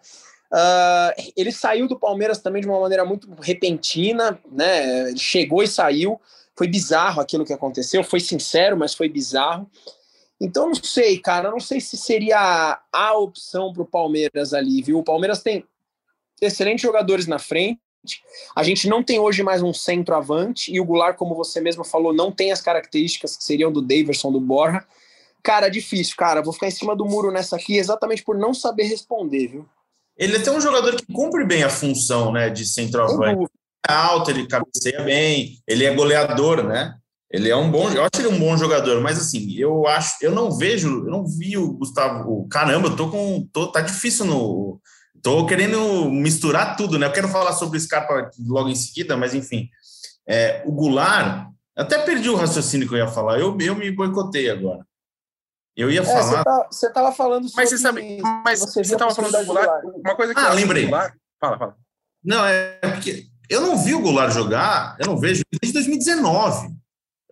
[0.52, 5.08] Uh, ele saiu do Palmeiras também de uma maneira muito repentina, né?
[5.08, 6.20] Ele chegou e saiu.
[6.56, 8.04] Foi bizarro aquilo que aconteceu.
[8.04, 9.68] Foi sincero, mas foi bizarro.
[10.40, 11.50] Então, não sei, cara.
[11.50, 14.98] Não sei se seria a opção para o Palmeiras ali, viu?
[14.98, 15.64] O Palmeiras tem
[16.40, 17.80] excelentes jogadores na frente.
[18.54, 22.12] A gente não tem hoje mais um centroavante, e o Goulart, como você mesmo falou,
[22.12, 24.84] não tem as características que seriam do Daverson, do Borja.
[25.42, 26.42] Cara, difícil, cara.
[26.42, 29.68] Vou ficar em cima do muro nessa aqui exatamente por não saber responder, viu?
[30.16, 33.46] Ele é até um jogador que cumpre bem a função, né, de centroavante.
[33.88, 36.94] É alto, ele cabeceia bem, ele é goleador, né?
[37.30, 40.32] Ele é um bom, eu acho ele um bom jogador, mas assim, eu acho, eu
[40.32, 44.80] não vejo, eu não vi o Gustavo, caramba, eu tô com, tô, tá difícil no
[45.22, 47.06] Tô querendo misturar tudo, né?
[47.06, 49.68] Eu quero falar sobre o Scarpa logo em seguida, mas enfim.
[50.26, 53.38] É, o Goulart, até perdi o raciocínio que eu ia falar.
[53.38, 54.86] Eu, eu me boicotei agora.
[55.76, 56.66] Eu ia é, falar.
[56.70, 57.62] Você tá, tava falando sobre.
[57.62, 58.22] Mas você sabe.
[58.44, 59.84] Mas você estava falando do Goulart.
[59.84, 60.40] Uma coisa que.
[60.40, 60.84] Ah, lembrei.
[60.84, 61.76] Goulart, fala, fala.
[62.24, 66.70] Não, é porque eu não vi o Goulart jogar, eu não vejo desde 2019.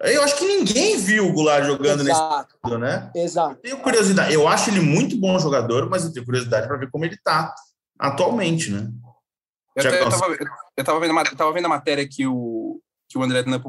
[0.01, 2.55] Eu acho que ninguém viu o Goulart jogando Exato.
[2.65, 3.11] nesse né?
[3.15, 3.51] Exato.
[3.51, 4.33] Eu tenho curiosidade.
[4.33, 7.53] Eu acho ele muito bom jogador, mas eu tenho curiosidade para ver como ele tá
[7.99, 8.93] atualmente, né?
[9.75, 13.63] Eu, estava vendo, eu vendo a matéria que o, que o André Dana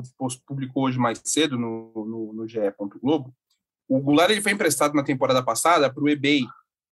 [0.46, 2.60] publicou hoje mais cedo no, no, no GE.
[3.02, 3.34] Globo.
[3.88, 6.44] O Goulart ele foi emprestado na temporada passada para o eBay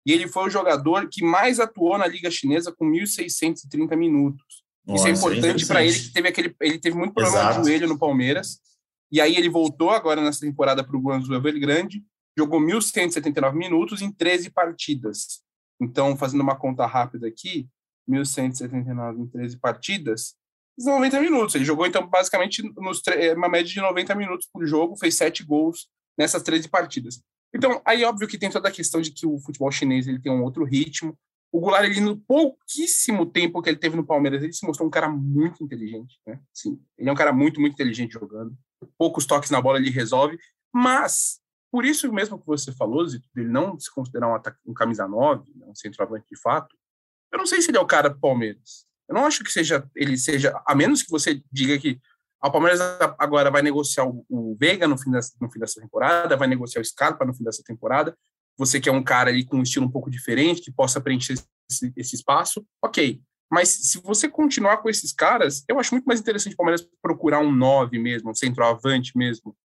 [0.06, 4.64] e ele foi o jogador que mais atuou na Liga Chinesa com 1.630 minutos.
[4.86, 7.62] Nossa, Isso é importante para ele, que teve aquele, ele teve muito problema Exato.
[7.62, 8.60] de joelho no Palmeiras.
[9.12, 12.04] E aí ele voltou agora nessa temporada para o Guangzhou Evergrande,
[12.38, 15.42] jogou 1.179 minutos em 13 partidas.
[15.80, 17.68] Então, fazendo uma conta rápida aqui,
[18.10, 20.36] 1.179 em 13 partidas,
[20.78, 21.56] 90 minutos.
[21.56, 25.44] Ele jogou, então, basicamente, nos é, uma média de 90 minutos por jogo, fez sete
[25.44, 25.88] gols
[26.18, 27.22] nessas 13 partidas.
[27.54, 30.32] Então, aí, óbvio que tem toda a questão de que o futebol chinês ele tem
[30.32, 31.18] um outro ritmo.
[31.52, 34.92] O Goulart, ele, no pouquíssimo tempo que ele teve no Palmeiras, ele se mostrou um
[34.92, 36.40] cara muito inteligente, né?
[36.54, 38.56] Sim, ele é um cara muito, muito inteligente jogando.
[38.98, 40.38] Poucos toques na bola ele resolve,
[40.74, 41.40] mas
[41.78, 45.44] por isso mesmo que você falou, Zito, dele não se considerar um, um camisa 9,
[45.56, 46.76] né, um centroavante de fato,
[47.32, 48.88] eu não sei se ele é o cara do Palmeiras.
[49.08, 52.02] Eu não acho que seja ele seja, a menos que você diga que
[52.42, 52.80] a Palmeiras
[53.20, 56.82] agora vai negociar o, o Veiga no fim, dessa, no fim dessa temporada, vai negociar
[56.82, 58.18] o Scarpa no fim dessa temporada.
[58.58, 61.36] Você que é um cara ali com um estilo um pouco diferente, que possa preencher
[61.70, 63.22] esse, esse espaço, ok.
[63.52, 67.40] Mas se você continuar com esses caras, eu acho muito mais interessante o Palmeiras procurar
[67.40, 69.56] um 9 mesmo, um centroavante mesmo,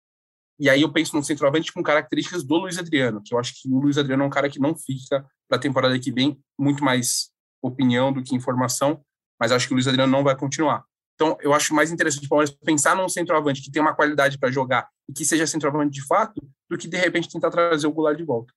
[0.62, 3.68] e aí eu penso num centroavante com características do Luiz Adriano, que eu acho que
[3.68, 6.85] o Luiz Adriano é um cara que não fica para a temporada que vem, muito
[6.85, 9.05] mais opinião do que informação,
[9.40, 10.85] mas acho que o Luiz Adriano não vai continuar.
[11.16, 12.29] Então, eu acho mais interessante
[12.64, 16.40] pensar num centroavante que tem uma qualidade para jogar e que seja centroavante de fato,
[16.70, 18.55] do que de repente tentar trazer o Goulart de volta.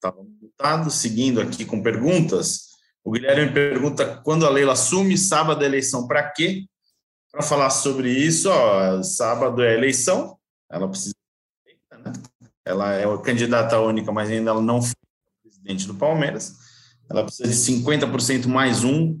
[0.00, 2.68] Tá voltado, seguindo aqui com perguntas.
[3.02, 6.69] O Guilherme pergunta quando a Leila assume, sábado a eleição para quê?
[7.30, 10.36] Para falar sobre isso, ó, sábado é eleição,
[10.68, 11.14] ela precisa.
[12.04, 12.12] Né?
[12.64, 14.94] ela é candidata única, mas ainda ela não foi
[15.42, 16.54] presidente do Palmeiras.
[17.08, 19.20] Ela precisa de 50% mais um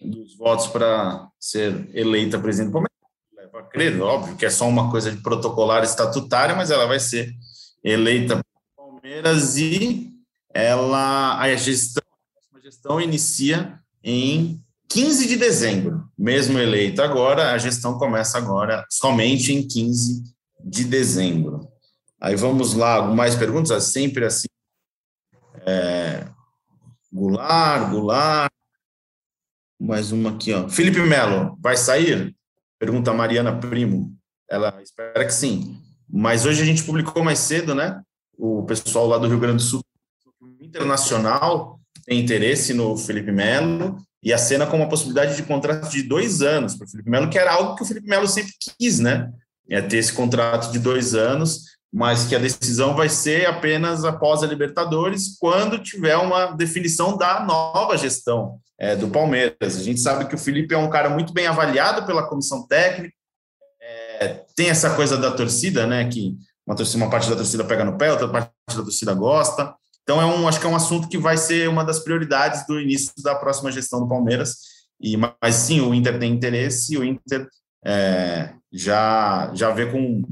[0.00, 2.96] dos votos para ser eleita presidente do Palmeiras.
[3.34, 7.00] Leva a crer, óbvio que é só uma coisa de protocolar estatutária, mas ela vai
[7.00, 7.32] ser
[7.82, 10.12] eleita pelo Palmeiras e
[10.52, 12.02] ela a gestão,
[12.54, 19.52] a gestão inicia em 15 de dezembro, mesmo eleito agora, a gestão começa agora somente
[19.52, 20.22] em 15
[20.64, 21.68] de dezembro.
[22.20, 23.84] Aí vamos lá, mais perguntas?
[23.84, 24.46] Sempre assim.
[25.66, 26.26] É,
[27.12, 28.50] Goulart.
[29.78, 30.68] Mais uma aqui, ó.
[30.68, 32.34] Felipe Melo, vai sair?
[32.78, 34.16] Pergunta a Mariana Primo.
[34.48, 35.78] Ela espera que sim.
[36.08, 38.00] Mas hoje a gente publicou mais cedo, né?
[38.38, 39.82] O pessoal lá do Rio Grande do Sul,
[40.60, 46.02] internacional, tem interesse no Felipe Melo e a cena com uma possibilidade de contrato de
[46.02, 48.98] dois anos para o Felipe Melo, que era algo que o Felipe Melo sempre quis,
[48.98, 49.30] né?
[49.70, 51.60] É ter esse contrato de dois anos,
[51.92, 57.38] mas que a decisão vai ser apenas após a Libertadores, quando tiver uma definição da
[57.44, 59.76] nova gestão é, do Palmeiras.
[59.76, 63.14] A gente sabe que o Felipe é um cara muito bem avaliado pela comissão técnica,
[63.80, 66.04] é, tem essa coisa da torcida, né?
[66.08, 66.36] Que
[66.66, 69.72] uma, torcida, uma parte da torcida pega no pé, outra parte da torcida gosta.
[70.06, 72.80] Então, é um, acho que é um assunto que vai ser uma das prioridades do
[72.80, 74.58] início da próxima gestão do Palmeiras.
[75.00, 77.48] E, mas sim, o Inter tem interesse o Inter
[77.84, 80.22] é, já, já vê com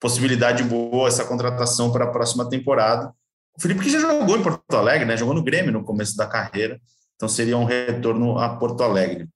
[0.00, 3.14] possibilidade boa essa contratação para a próxima temporada.
[3.56, 5.16] O Felipe que já jogou em Porto Alegre, né?
[5.16, 6.80] Jogou no Grêmio no começo da carreira,
[7.14, 9.28] então seria um retorno a Porto Alegre.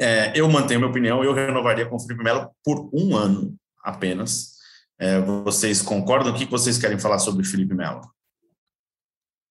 [0.00, 3.54] É, eu mantenho minha opinião, eu renovaria com o Felipe Melo por um ano
[3.84, 4.56] apenas.
[4.98, 6.32] É, vocês concordam?
[6.32, 8.00] O que vocês querem falar sobre o Felipe Melo?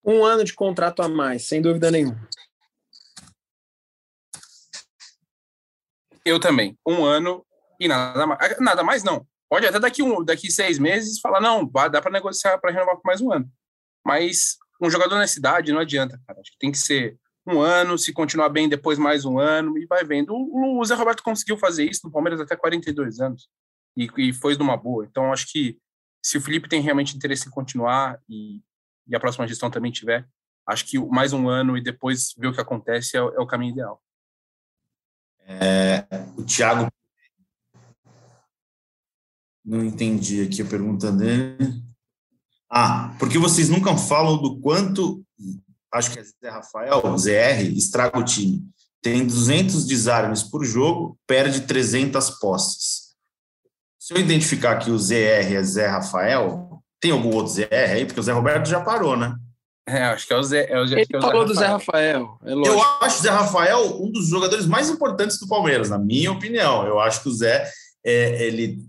[0.06, 2.30] Um ano de contrato a mais, sem dúvida nenhuma.
[6.24, 6.78] Eu também.
[6.86, 7.46] Um ano
[7.80, 8.60] e nada mais.
[8.60, 9.26] Nada mais não.
[9.50, 13.06] Pode até daqui, um, daqui seis meses falar, não, dá para negociar para renovar por
[13.06, 13.50] mais um ano.
[14.06, 16.40] Mas um jogador nessa idade não adianta, cara.
[16.40, 19.86] Acho que tem que ser um ano, se continuar bem, depois mais um ano, e
[19.86, 20.34] vai vendo.
[20.34, 23.48] O, o Zé Roberto conseguiu fazer isso no Palmeiras até 42 anos,
[23.96, 25.06] e, e foi de uma boa.
[25.06, 25.78] Então, acho que
[26.24, 28.62] se o Felipe tem realmente interesse em continuar e
[29.08, 30.28] e a próxima gestão também tiver,
[30.68, 33.74] acho que mais um ano e depois ver o que acontece é, é o caminho
[33.74, 34.02] ideal.
[35.48, 36.92] É, o Thiago.
[39.64, 41.84] Não entendi aqui a pergunta dele.
[42.70, 45.24] Ah, porque vocês nunca falam do quanto,
[45.94, 48.68] acho que é Zé Rafael, ZR, estraga o time.
[49.02, 53.16] Tem 200 desarmes por jogo, perde 300 posses.
[54.00, 56.75] Se eu identificar que o ZR é Zé Rafael,
[57.06, 58.04] tem algum outro Zé aí?
[58.04, 59.36] Porque o Zé Roberto já parou, né?
[59.88, 60.66] É, acho que é o Zé.
[60.68, 62.40] É o, Ele é o falou Zé do Zé Rafael.
[62.44, 66.32] É eu acho o Zé Rafael um dos jogadores mais importantes do Palmeiras, na minha
[66.32, 66.88] opinião.
[66.88, 67.70] Eu acho que o Zé,
[68.04, 68.80] é, ele.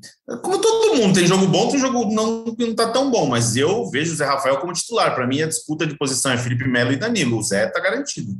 [0.43, 3.91] Como todo mundo, tem jogo bom, tem jogo não, não tá tão bom, mas eu
[3.91, 5.15] vejo o Zé Rafael como titular.
[5.15, 7.37] Para mim, a disputa de posição é Felipe Melo e Danilo.
[7.37, 8.33] O Zé tá garantido.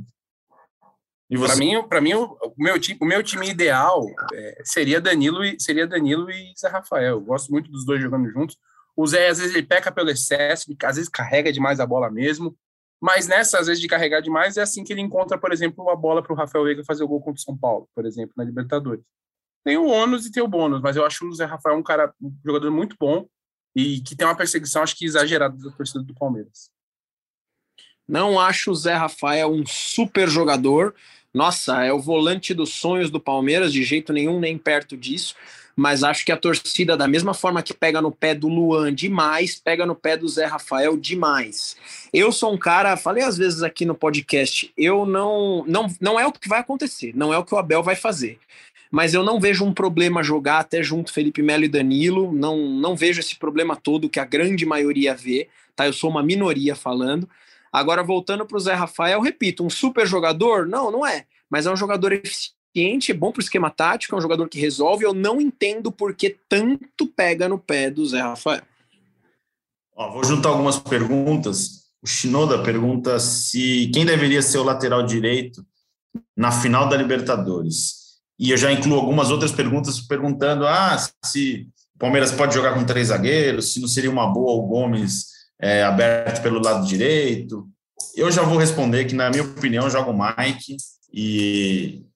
[1.29, 4.01] Para mim, para mim o, meu time, o meu time ideal
[4.33, 7.17] é, seria Danilo e seria Danilo e Zé Rafael.
[7.17, 8.57] Eu gosto muito dos dois jogando juntos.
[8.97, 12.57] O Zé, às vezes, ele peca pelo excesso, às vezes carrega demais a bola mesmo.
[12.99, 15.95] Mas nessa, às vezes, de carregar demais, é assim que ele encontra, por exemplo, uma
[15.95, 18.43] bola para o Rafael Veiga fazer o gol contra o São Paulo, por exemplo, na
[18.43, 19.03] Libertadores.
[19.63, 22.11] Tem o ônus e tem o bônus, mas eu acho o Zé Rafael um cara,
[22.19, 23.27] um jogador muito bom
[23.75, 26.71] e que tem uma perseguição, acho que exagerada da torcida do Palmeiras.
[28.07, 30.95] Não acho o Zé Rafael um super jogador.
[31.31, 35.35] Nossa, é o volante dos sonhos do Palmeiras, de jeito nenhum, nem perto disso
[35.77, 39.61] mas acho que a torcida, da mesma forma que pega no pé do Luan demais,
[39.63, 41.77] pega no pé do Zé Rafael demais.
[42.11, 46.25] Eu sou um cara, falei às vezes aqui no podcast, eu não, não, não é
[46.25, 48.39] o que vai acontecer, não é o que o Abel vai fazer.
[48.89, 52.95] Mas eu não vejo um problema jogar até junto Felipe Melo e Danilo, não, não
[52.95, 55.85] vejo esse problema todo que a grande maioria vê, tá?
[55.85, 57.29] Eu sou uma minoria falando.
[57.71, 60.65] Agora, voltando para o Zé Rafael, repito, um super jogador?
[60.65, 61.25] Não, não é.
[61.47, 64.47] Mas é um jogador eficiente eficiente, é bom para o esquema tático, é um jogador
[64.47, 65.03] que resolve.
[65.03, 68.61] Eu não entendo por que tanto pega no pé do Zé Rafael.
[69.95, 71.87] Ó, vou juntar algumas perguntas.
[72.01, 75.65] O Shinoda pergunta se quem deveria ser o lateral direito
[76.35, 78.07] na final da Libertadores.
[78.39, 80.95] E eu já incluo algumas outras perguntas perguntando ah,
[81.25, 85.25] se o Palmeiras pode jogar com três zagueiros, se não seria uma boa o Gomes
[85.59, 87.67] é, aberto pelo lado direito.
[88.15, 90.77] Eu já vou responder que, na minha opinião, joga o Mike
[91.11, 92.06] e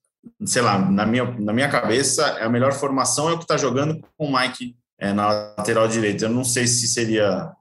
[0.44, 4.00] sei lá, na minha, na minha cabeça, a melhor formação é o que está jogando
[4.16, 6.26] com o Mike é, na lateral direita.
[6.26, 7.52] Eu não sei se seria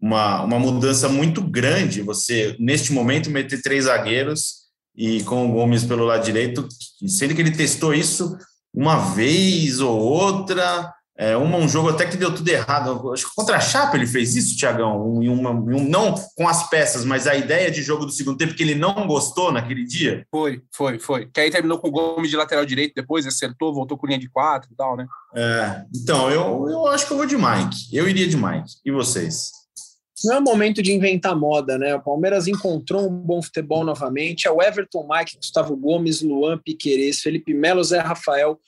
[0.00, 5.84] uma, uma mudança muito grande você, neste momento, meter três zagueiros e com o Gomes
[5.84, 6.68] pelo lado direito,
[7.06, 8.36] sendo que ele testou isso
[8.72, 13.12] uma vez ou outra, É, uma, um jogo até que deu tudo errado.
[13.12, 15.00] Acho que contra a Chapa ele fez isso, Tiagão.
[15.00, 18.62] Um, um, não com as peças, mas a ideia de jogo do segundo tempo que
[18.62, 20.26] ele não gostou naquele dia.
[20.30, 21.26] Foi, foi, foi.
[21.26, 24.28] Que aí terminou com o Gomes de lateral direito, depois acertou, voltou com linha de
[24.28, 25.06] quatro e tal, né?
[25.36, 27.96] É, então, eu, eu acho que eu vou de Mike.
[27.96, 28.72] Eu iria de Mike.
[28.84, 29.52] E vocês?
[30.24, 31.94] Não é momento de inventar moda, né?
[31.94, 34.48] O Palmeiras encontrou um bom futebol novamente.
[34.48, 38.58] É o Everton, Mike, Gustavo Gomes, Luan Piquerez, Felipe Melo, Zé Rafael,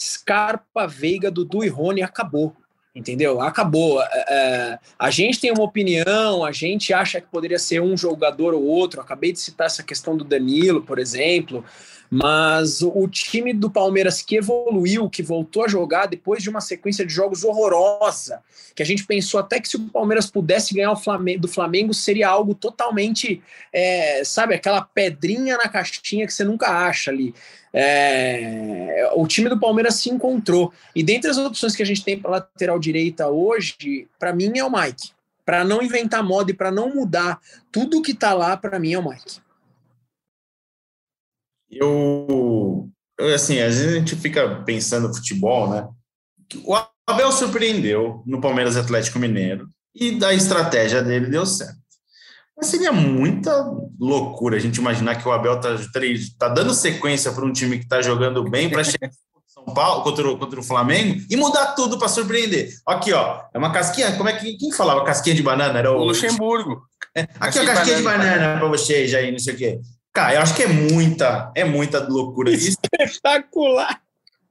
[0.00, 2.02] Scarpa, Veiga, Dudu e Rony.
[2.02, 2.54] Acabou,
[2.94, 3.40] entendeu?
[3.40, 4.02] Acabou.
[4.02, 8.54] É, é, a gente tem uma opinião, a gente acha que poderia ser um jogador
[8.54, 9.00] ou outro.
[9.00, 11.64] Acabei de citar essa questão do Danilo, por exemplo.
[12.10, 17.04] Mas o time do Palmeiras que evoluiu, que voltou a jogar depois de uma sequência
[17.04, 18.42] de jogos horrorosa,
[18.74, 22.28] que a gente pensou até que se o Palmeiras pudesse ganhar Flamengo, do Flamengo seria
[22.28, 23.42] algo totalmente,
[23.72, 27.34] é, sabe, aquela pedrinha na caixinha que você nunca acha ali.
[27.78, 30.72] É, o time do Palmeiras se encontrou.
[30.94, 34.64] E dentre as opções que a gente tem para lateral direita hoje, para mim é
[34.64, 35.10] o Mike.
[35.44, 37.38] Para não inventar moda e para não mudar
[37.70, 39.40] tudo que está lá, para mim é o Mike.
[41.70, 42.88] Eu,
[43.34, 45.86] assim, às vezes a gente fica pensando no futebol, né?
[46.64, 46.74] O
[47.06, 51.76] Abel surpreendeu no Palmeiras Atlético Mineiro e da estratégia dele deu certo.
[52.56, 53.52] Mas seria muita
[54.00, 55.76] loucura a gente imaginar que o Abel tá,
[56.38, 59.10] tá dando sequência para um time que está jogando bem para chegar
[59.46, 62.70] São Paulo contra o, contra o Flamengo e mudar tudo para surpreender.
[62.86, 64.16] Aqui, ó, é uma casquinha.
[64.16, 65.78] Como é que quem falava casquinha de banana?
[65.78, 66.82] Era o, o Luxemburgo.
[67.14, 69.80] É, aqui, ó, casquinha de banana, banana para vocês aí, não sei o quê.
[70.12, 72.78] Cara, eu acho que é muita, é muita loucura isso.
[73.00, 74.00] Espetacular.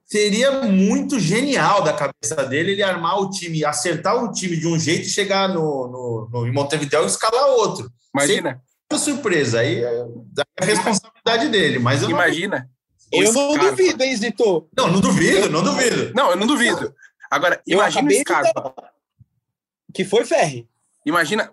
[0.06, 4.78] Seria muito genial da cabeça dele ele armar o time, acertar o time de um
[4.78, 7.90] jeito e chegar no, no, no em Montevideo e escalar outro.
[8.14, 8.62] Imagina.
[8.90, 10.06] Seria surpresa, aí é
[10.60, 12.58] a responsabilidade dele, mas eu Imagina.
[12.60, 12.76] Não...
[13.20, 13.70] Eu não Scarpa.
[13.70, 14.68] duvido, hein, Zito?
[14.76, 16.12] Não, não duvido, não duvido.
[16.14, 16.94] Não, eu não duvido.
[17.30, 18.74] Agora, eu imagina o Scarpa.
[19.94, 20.68] Que foi, Ferri?
[21.04, 21.52] Imagina,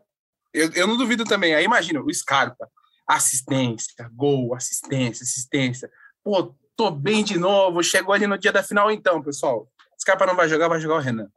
[0.54, 1.54] eu, eu não duvido também.
[1.54, 2.68] Aí imagina o Scarpa
[3.08, 5.92] assistência, gol, assistência, assistência.
[6.24, 9.68] Pô, tô bem de novo, chegou ali no dia da final então, pessoal.
[10.00, 11.30] Scarpa não vai jogar, vai jogar o Renan.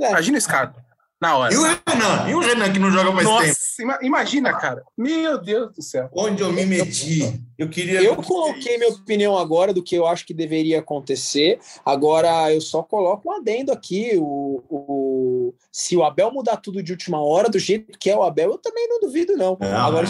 [0.00, 0.10] É.
[0.10, 0.84] Imagina o Scarpa,
[1.20, 1.52] na hora.
[1.52, 2.28] E o Renan?
[2.28, 3.98] E o Renan que não joga mais Nossa, tempo?
[4.02, 4.84] imagina, cara.
[4.96, 6.08] Meu Deus do céu.
[6.12, 7.42] Onde eu me meti?
[7.58, 8.00] Eu queria...
[8.00, 11.58] Eu coloquei minha opinião agora do que eu acho que deveria acontecer.
[11.84, 14.12] Agora, eu só coloco um adendo aqui.
[14.16, 18.22] O, o, se o Abel mudar tudo de última hora, do jeito que é o
[18.22, 19.56] Abel, eu também não duvido, não.
[19.60, 20.06] não agora,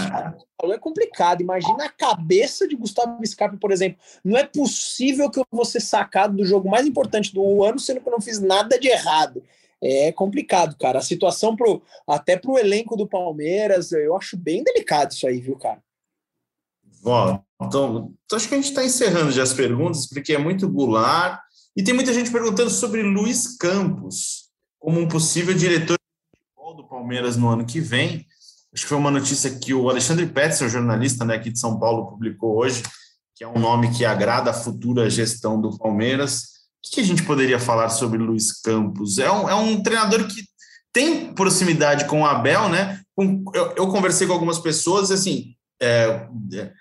[0.61, 1.41] falou é complicado.
[1.41, 3.99] Imagina a cabeça de Gustavo Scarpa, por exemplo.
[4.23, 8.03] Não é possível que eu vou ser sacado do jogo mais importante do ano, sendo
[8.03, 9.43] que eu não fiz nada de errado.
[9.83, 10.99] É complicado, cara.
[10.99, 15.41] A situação pro, até para o elenco do Palmeiras, eu acho bem delicado isso aí,
[15.41, 15.83] viu, cara?
[17.01, 20.69] Bom, então, então acho que a gente está encerrando já as perguntas, porque é muito
[20.69, 21.43] gular.
[21.77, 24.51] E tem muita gente perguntando sobre Luiz Campos,
[24.81, 25.97] como um possível diretor
[26.77, 28.27] do Palmeiras no ano que vem.
[28.75, 32.09] Acho que foi uma notícia que o Alexandre Petzer, jornalista né, aqui de São Paulo,
[32.09, 32.83] publicou hoje,
[33.35, 36.58] que é um nome que agrada a futura gestão do Palmeiras.
[36.85, 39.19] O que a gente poderia falar sobre Luiz Campos?
[39.19, 40.43] É um, é um treinador que
[40.93, 43.01] tem proximidade com o Abel, né?
[43.55, 46.73] Eu, eu conversei com algumas pessoas, assim, é, é,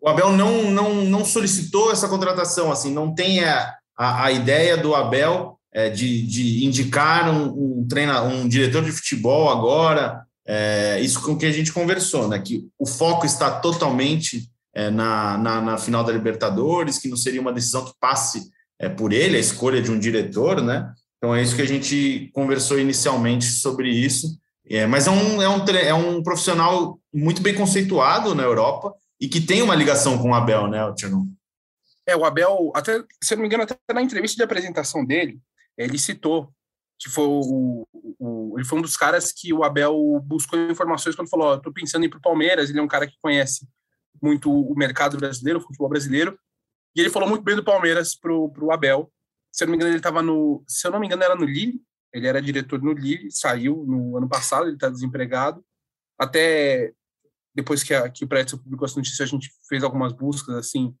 [0.00, 4.76] o Abel não, não, não solicitou essa contratação, assim, não tem a, a, a ideia
[4.76, 11.00] do Abel é, de, de indicar um, um, treina, um diretor de futebol agora, é,
[11.00, 12.38] isso com que a gente conversou, né?
[12.38, 17.40] Que o foco está totalmente é, na, na, na, final da Libertadores, que não seria
[17.40, 18.48] uma decisão que passe
[18.78, 20.92] é, por ele, a escolha de um diretor, né?
[21.16, 24.38] Então é isso que a gente conversou inicialmente sobre isso.
[24.68, 29.28] É, mas é um, é, um, é um profissional muito bem conceituado na Europa e
[29.28, 31.26] que tem uma ligação com o Abel, né, Tino?
[32.04, 35.38] É, o Abel, até, se eu não me engano, até na entrevista de apresentação dele,
[35.78, 36.50] ele citou
[36.98, 37.86] que foi o,
[38.18, 42.04] o, ele foi um dos caras que o Abel buscou informações quando falou, estou pensando
[42.04, 43.68] em ir para o Palmeiras, ele é um cara que conhece
[44.22, 46.38] muito o mercado brasileiro, o futebol brasileiro,
[46.96, 49.12] e ele falou muito bem do Palmeiras para o Abel.
[49.52, 51.44] Se eu não me engano, ele estava no, se eu não me engano, era no
[51.44, 51.80] Lille,
[52.12, 55.62] ele era diretor no Lille, saiu no ano passado, ele está desempregado.
[56.18, 56.92] Até
[57.54, 60.94] depois que, a, que o Pretzel publicou essa notícia, a gente fez algumas buscas, assim,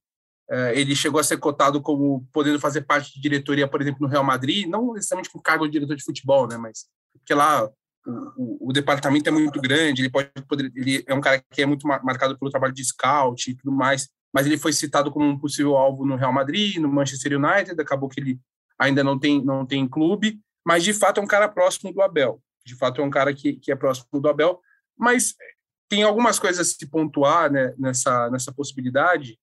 [0.50, 4.08] é, ele chegou a ser cotado como podendo fazer parte de diretoria, por exemplo, no
[4.08, 7.68] Real Madrid, não necessariamente com cargo de diretor de futebol, né, mas porque lá
[8.06, 11.62] o, o, o departamento é muito grande, ele pode poder, ele é um cara que
[11.62, 15.24] é muito marcado pelo trabalho de scout e tudo mais, mas ele foi citado como
[15.24, 18.38] um possível alvo no Real Madrid, no Manchester United, acabou que ele
[18.78, 22.42] ainda não tem não tem clube, mas de fato é um cara próximo do Abel,
[22.62, 24.60] de fato é um cara que, que é próximo do Abel,
[24.94, 25.34] mas
[25.88, 29.38] tem algumas coisas a se pontuar né, nessa nessa possibilidade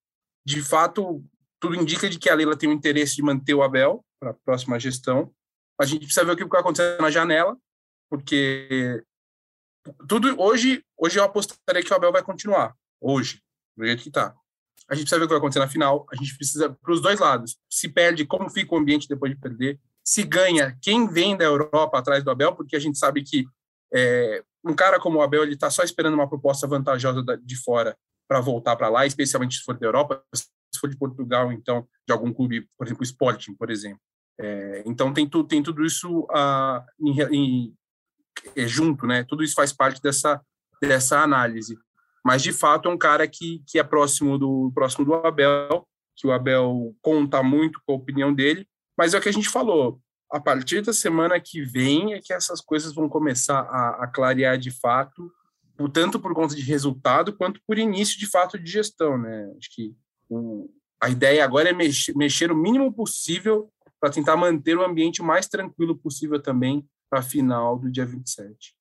[0.46, 1.26] de fato,
[1.60, 4.36] tudo indica de que a Leila tem o interesse de manter o Abel para a
[4.46, 5.34] próxima gestão.
[5.82, 7.58] A gente precisa ver o que vai acontecer na janela,
[8.12, 9.04] porque
[10.08, 13.42] tudo hoje, hoje eu apostaria que o Abel vai continuar, hoje,
[13.76, 14.36] do jeito que está.
[14.90, 17.02] A gente precisa ver o que vai acontecer na final, a gente precisa para os
[17.02, 17.58] dois lados.
[17.70, 19.80] Se perde, como fica o ambiente depois de perder?
[20.04, 23.46] Se ganha, quem vem da Europa atrás do Abel, porque a gente sabe que
[23.94, 27.98] é, um cara como o Abel ele está só esperando uma proposta vantajosa de fora
[28.28, 30.48] para voltar para lá, especialmente se for da Europa, se
[30.80, 34.02] for de Portugal, então de algum clube, por exemplo, Sporting, por exemplo.
[34.40, 37.78] É, então tem, tu, tem tudo isso uh, em, em,
[38.56, 39.24] é, junto, né?
[39.24, 40.42] Tudo isso faz parte dessa,
[40.82, 41.78] dessa análise.
[42.24, 46.26] Mas de fato é um cara que, que é próximo do próximo do Abel, que
[46.28, 48.68] o Abel conta muito com a opinião dele.
[48.98, 50.00] Mas é o que a gente falou.
[50.32, 54.58] A partir da semana que vem é que essas coisas vão começar a, a clarear
[54.58, 55.32] de fato,
[55.92, 59.52] tanto por conta de resultado quanto por início de fato de gestão, né?
[59.58, 59.96] Acho que
[60.30, 60.70] o,
[61.02, 63.70] a ideia agora é mexer, mexer o mínimo possível
[64.00, 68.06] para tentar manter o ambiente o mais tranquilo possível também para a final do dia
[68.06, 68.76] 27.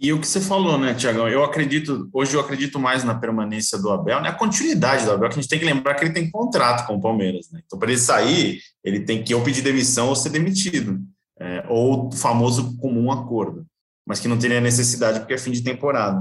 [0.00, 1.28] E o que você falou, né, Tiagão?
[1.28, 4.30] Eu acredito, hoje eu acredito mais na permanência do Abel, né?
[4.30, 6.96] A continuidade do Abel, que a gente tem que lembrar que ele tem contrato com
[6.96, 7.60] o Palmeiras, né?
[7.66, 10.98] Então, para ele sair, ele tem que ou pedir demissão ou ser demitido,
[11.38, 13.66] é, ou o famoso comum acordo,
[14.06, 16.18] mas que não teria necessidade porque é fim de temporada.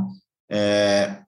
[0.52, 1.20] É,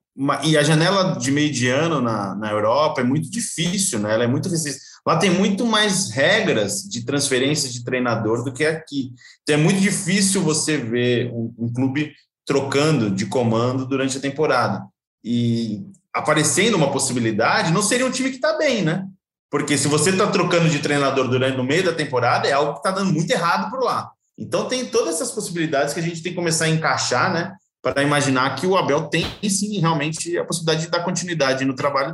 [0.44, 4.14] e a janela de meio de ano na, na Europa é muito difícil, né?
[4.14, 4.82] Ela é muito difícil.
[5.08, 9.14] Lá tem muito mais regras de transferência de treinador do que aqui.
[9.42, 12.14] Então é muito difícil você ver um, um clube
[12.52, 14.86] trocando de comando durante a temporada.
[15.24, 19.08] E aparecendo uma possibilidade, não seria um time que está bem, né?
[19.50, 22.80] Porque se você está trocando de treinador durante no meio da temporada, é algo que
[22.80, 24.12] está dando muito errado por lá.
[24.38, 27.56] Então tem todas essas possibilidades que a gente tem que começar a encaixar, né?
[27.82, 32.14] Para imaginar que o Abel tem sim realmente a possibilidade de dar continuidade no trabalho.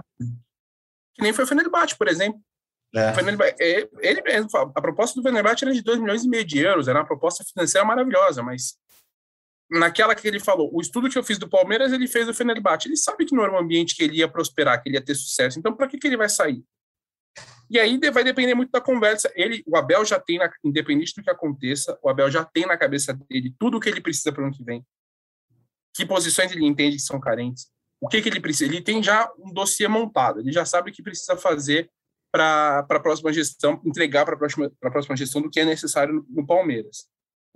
[1.16, 2.40] Que nem foi o Fenerbahçe, por exemplo.
[2.96, 3.14] É.
[3.60, 6.88] é ele mesmo, a proposta do Fenerbahçe era de 2 milhões e meio de euros,
[6.88, 8.78] era uma proposta financeira maravilhosa, mas
[9.70, 12.88] naquela que ele falou, o estudo que eu fiz do Palmeiras, ele fez do Fenerbahçe.
[12.88, 15.16] Ele sabe que não era um ambiente que ele ia prosperar, que ele ia ter
[15.16, 15.60] sucesso.
[15.60, 16.64] Então, para que, que ele vai sair?
[17.70, 19.32] E aí vai depender muito da conversa.
[19.36, 22.78] Ele, o Abel já tem, na, independente do que aconteça, o Abel já tem na
[22.78, 24.86] cabeça dele tudo o que ele precisa para o ano que vem.
[25.94, 27.68] Que posições ele entende que são carentes.
[28.00, 28.72] O que, que ele precisa?
[28.72, 30.40] Ele tem já um dossiê montado.
[30.40, 31.90] Ele já sabe o que precisa fazer
[32.32, 36.26] para a próxima gestão, entregar para a próxima, próxima gestão do que é necessário no,
[36.30, 37.08] no Palmeiras.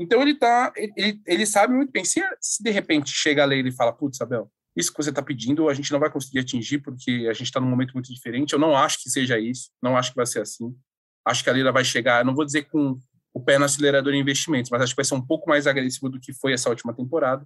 [0.01, 2.03] Então ele tá, ele, ele sabe muito bem.
[2.03, 5.21] Se, se de repente chega a lei e fala, putz, Abel, isso que você está
[5.21, 8.53] pedindo a gente não vai conseguir atingir porque a gente está num momento muito diferente.
[8.53, 10.75] Eu não acho que seja isso, não acho que vai ser assim.
[11.23, 12.97] Acho que a Leila vai chegar, não vou dizer com
[13.31, 16.09] o pé no acelerador em investimentos, mas acho que vai ser um pouco mais agressivo
[16.09, 17.45] do que foi essa última temporada.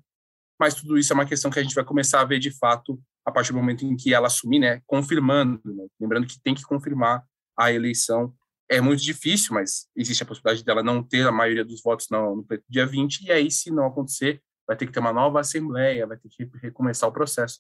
[0.58, 2.98] Mas tudo isso é uma questão que a gente vai começar a ver de fato
[3.26, 5.88] a partir do momento em que ela assumir, né, confirmando, né?
[6.00, 7.22] lembrando que tem que confirmar
[7.58, 8.34] a eleição
[8.70, 12.38] é muito difícil, mas existe a possibilidade dela não ter a maioria dos votos no,
[12.38, 16.08] no dia 20, e aí, se não acontecer, vai ter que ter uma nova assembleia,
[16.08, 17.60] vai ter que recomeçar o processo.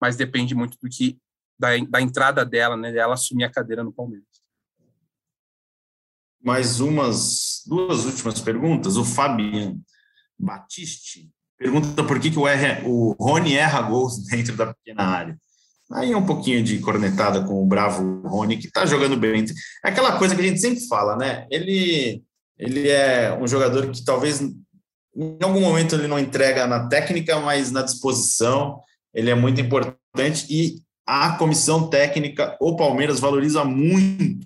[0.00, 1.18] Mas depende muito do que
[1.58, 4.26] da, da entrada dela, né, dela assumir a cadeira no Palmeiras.
[6.42, 8.96] Mais umas duas últimas perguntas.
[8.96, 9.82] O Fabiano
[10.38, 15.38] Batiste pergunta por que, que o, R, o Rony erra gols dentro da pequena área.
[15.92, 19.44] Aí um pouquinho de cornetada com o bravo Rony, que está jogando bem.
[19.84, 21.46] É aquela coisa que a gente sempre fala, né?
[21.50, 22.22] Ele,
[22.58, 27.70] ele é um jogador que talvez em algum momento ele não entrega na técnica, mas
[27.70, 28.80] na disposição.
[29.14, 34.44] Ele é muito importante e a comissão técnica, o Palmeiras, valoriza muito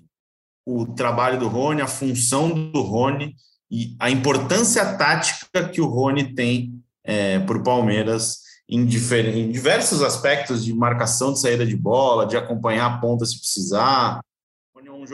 [0.65, 3.35] o trabalho do Rony, a função do Rony
[3.69, 10.01] e a importância tática que o Rony tem é, para o Palmeiras em, em diversos
[10.01, 14.21] aspectos de marcação de saída de bola, de acompanhar a ponta se precisar.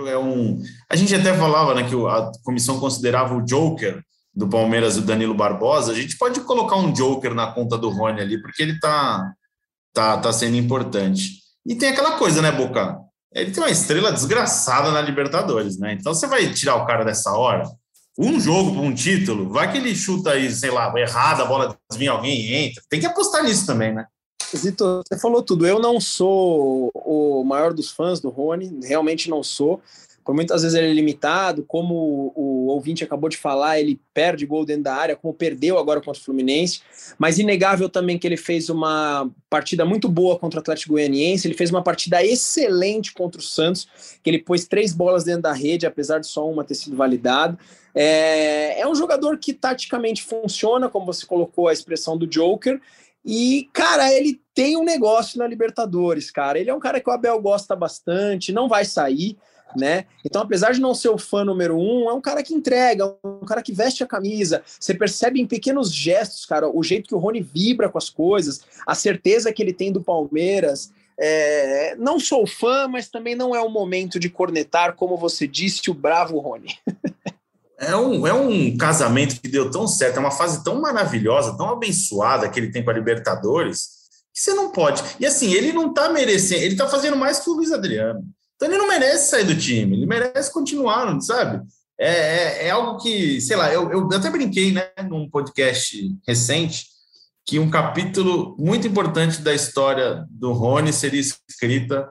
[0.07, 4.03] É um, a gente até falava né, que a comissão considerava o Joker
[4.33, 5.91] do Palmeiras o Danilo Barbosa.
[5.91, 9.33] A gente pode colocar um Joker na conta do Rony ali, porque ele tá,
[9.93, 11.41] tá, tá sendo importante.
[11.65, 12.99] E tem aquela coisa, né, Boca?
[13.33, 15.93] Ele tem uma estrela desgraçada na Libertadores, né?
[15.93, 17.63] Então você vai tirar o cara dessa hora
[18.17, 21.77] um jogo para um título, vai que ele chuta aí, sei lá, errado, a bola
[21.89, 22.81] desvia alguém entra.
[22.89, 24.05] Tem que apostar nisso também, né?
[24.55, 25.67] Zito, você falou tudo.
[25.67, 29.81] Eu não sou o maior dos fãs do Rony, realmente não sou
[30.27, 34.65] por muitas vezes ele é limitado, como o ouvinte acabou de falar, ele perde gol
[34.65, 36.81] dentro da área, como perdeu agora contra o Fluminense,
[37.17, 41.53] mas inegável também que ele fez uma partida muito boa contra o Atlético Goianiense, ele
[41.55, 43.87] fez uma partida excelente contra o Santos,
[44.21, 47.57] que ele pôs três bolas dentro da rede, apesar de só uma ter sido validado.
[47.95, 52.81] É, é um jogador que taticamente funciona, como você colocou a expressão do Joker,
[53.25, 56.59] e, cara, ele tem um negócio na Libertadores, cara.
[56.59, 59.37] Ele é um cara que o Abel gosta bastante, não vai sair.
[59.75, 60.05] Né?
[60.23, 63.45] Então, apesar de não ser o fã número um, é um cara que entrega, um
[63.45, 64.63] cara que veste a camisa.
[64.79, 68.61] Você percebe em pequenos gestos, cara, o jeito que o Rony vibra com as coisas,
[68.85, 70.91] a certeza que ele tem do Palmeiras.
[71.19, 75.89] É, não sou fã, mas também não é o momento de cornetar, como você disse,
[75.89, 76.75] o bravo Rony.
[77.79, 81.69] É um, é um casamento que deu tão certo, é uma fase tão maravilhosa, tão
[81.69, 83.89] abençoada que ele tem com a Libertadores,
[84.33, 85.03] que você não pode.
[85.19, 88.23] E assim, ele não tá merecendo, ele tá fazendo mais que o Luiz Adriano.
[88.57, 91.65] Então ele não merece sair do time, ele merece continuar, sabe?
[91.99, 95.95] É, é, é algo que, sei lá, eu, eu até brinquei, né, num podcast
[96.27, 96.85] recente,
[97.45, 102.09] que um capítulo muito importante da história do Rony seria escrita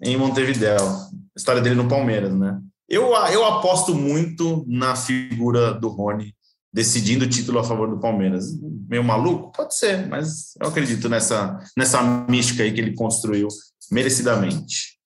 [0.00, 2.58] em Montevideo, a história dele no Palmeiras, né?
[2.88, 6.34] Eu, eu aposto muito na figura do Rony
[6.72, 8.46] decidindo o título a favor do Palmeiras.
[8.88, 9.52] Meio maluco?
[9.52, 13.48] Pode ser, mas eu acredito nessa, nessa mística aí que ele construiu
[13.90, 14.97] merecidamente.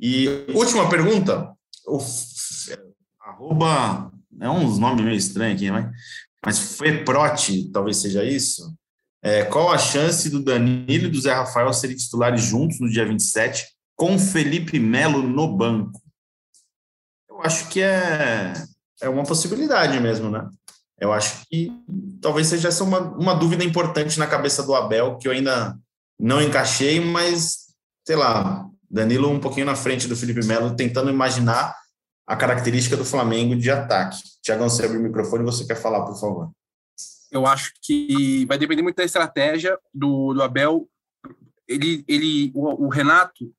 [0.00, 1.52] E última pergunta,
[1.86, 1.98] o,
[3.20, 5.90] arroba, é uns nomes meio estranhos aqui, mas,
[6.44, 8.74] mas Feprote, talvez seja isso.
[9.22, 13.04] É, qual a chance do Danilo e do Zé Rafael serem titulares juntos no dia
[13.04, 16.00] 27, com Felipe Melo no banco?
[17.28, 18.54] Eu acho que é,
[19.02, 20.48] é uma possibilidade mesmo, né?
[20.98, 21.70] Eu acho que
[22.22, 25.78] talvez seja essa uma, uma dúvida importante na cabeça do Abel, que eu ainda
[26.18, 27.74] não encaixei, mas,
[28.06, 31.76] sei lá, Danilo um pouquinho na frente do Felipe Melo, tentando imaginar
[32.26, 34.18] a característica do Flamengo de ataque.
[34.42, 36.50] Tiagão, você abre o microfone, você quer falar, por favor.
[37.30, 40.88] Eu acho que vai depender muito da estratégia do, do Abel.
[41.68, 43.54] Ele, ele, o, o Renato,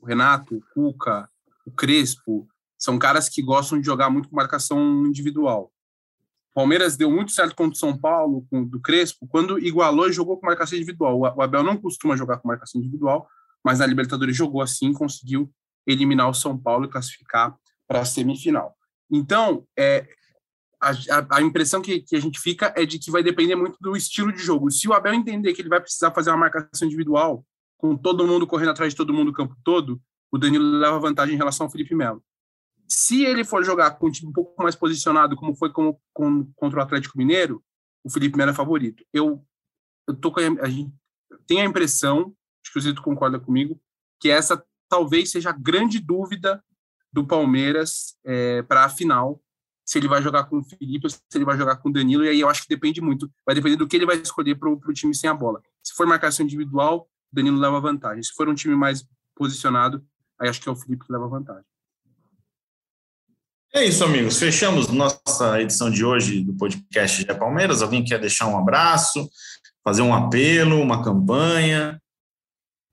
[0.00, 1.28] o Renato, o Cuca,
[1.66, 2.48] o Crespo,
[2.78, 5.70] são caras que gostam de jogar muito com marcação individual.
[6.50, 10.12] O Palmeiras deu muito certo contra o São Paulo, com, do Crespo, quando igualou e
[10.12, 11.18] jogou com marcação individual.
[11.18, 13.28] O Abel não costuma jogar com marcação individual,
[13.64, 15.50] mas na Libertadores jogou assim, conseguiu
[15.86, 17.56] eliminar o São Paulo e classificar
[17.86, 18.76] para a semifinal.
[19.10, 20.06] Então, é,
[20.80, 23.96] a, a, impressão que, que, a gente fica é de que vai depender muito do
[23.96, 24.70] estilo de jogo.
[24.70, 27.44] Se o Abel entender que ele vai precisar fazer uma marcação individual,
[27.78, 30.00] com todo mundo correndo atrás de todo mundo o campo todo,
[30.30, 32.22] o Danilo leva vantagem em relação ao Felipe Melo.
[32.88, 36.50] Se ele for jogar com um time um pouco mais posicionado, como foi com, com,
[36.54, 37.62] contra o Atlético Mineiro,
[38.02, 39.04] o Felipe Melo é favorito.
[39.12, 39.44] Eu,
[40.06, 40.92] eu tô a, a gente
[41.46, 42.34] tem a impressão
[42.74, 43.80] que o Zito concorda comigo,
[44.20, 46.62] que essa talvez seja a grande dúvida
[47.12, 49.40] do Palmeiras é, para a final,
[49.86, 52.30] se ele vai jogar com o Felipe se ele vai jogar com o Danilo, e
[52.30, 54.92] aí eu acho que depende muito, vai depender do que ele vai escolher para o
[54.92, 55.62] time sem a bola.
[55.84, 58.22] Se for marcação individual, o Danilo leva vantagem.
[58.24, 59.06] Se for um time mais
[59.36, 60.04] posicionado,
[60.40, 61.64] aí acho que é o Felipe que leva vantagem.
[63.72, 64.36] É isso, amigos.
[64.36, 67.82] Fechamos nossa edição de hoje do podcast de Palmeiras.
[67.82, 69.28] Alguém quer deixar um abraço,
[69.84, 72.00] fazer um apelo, uma campanha?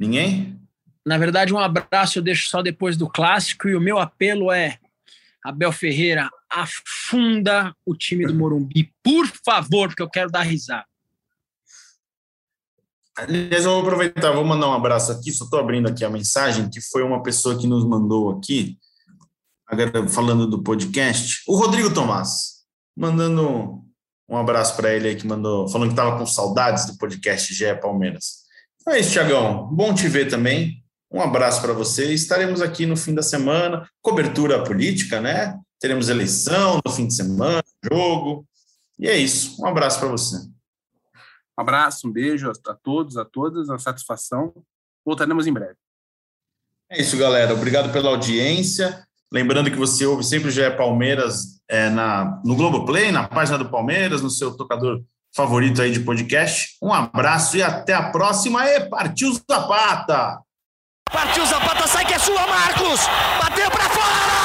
[0.01, 0.59] Ninguém?
[1.05, 4.79] Na verdade, um abraço eu deixo só depois do clássico e o meu apelo é
[5.45, 10.85] Abel Ferreira, afunda o time do Morumbi, por favor, porque eu quero dar risada.
[13.15, 16.67] Aliás, eu vou aproveitar, vou mandar um abraço aqui, só estou abrindo aqui a mensagem,
[16.67, 18.79] que foi uma pessoa que nos mandou aqui,
[20.09, 22.63] falando do podcast, o Rodrigo Tomás,
[22.97, 23.83] mandando
[24.27, 27.75] um abraço para ele aí, que mandou, falando que estava com saudades do podcast GE
[27.79, 28.40] Palmeiras.
[28.87, 29.67] É isso, Tiagão.
[29.67, 30.83] Bom te ver também.
[31.11, 32.13] Um abraço para você.
[32.13, 35.59] Estaremos aqui no fim da semana, cobertura política, né?
[35.79, 38.45] Teremos eleição no fim de semana, jogo.
[38.97, 39.61] E é isso.
[39.61, 40.37] Um abraço para você.
[40.37, 44.53] Um abraço, um beijo a todos, a todas, uma satisfação.
[45.05, 45.75] Voltaremos em breve.
[46.89, 47.53] É isso, galera.
[47.53, 49.05] Obrigado pela audiência.
[49.31, 53.69] Lembrando que você ouve sempre o GE Palmeiras é, na, no Globoplay, na página do
[53.69, 55.01] Palmeiras, no seu tocador
[55.35, 56.77] favorito aí de podcast.
[56.81, 58.65] Um abraço e até a próxima.
[58.65, 60.39] E partiu Zapata!
[61.11, 63.01] Partiu Zapata, sai que é sua, Marcos!
[63.39, 64.40] Bateu para fora!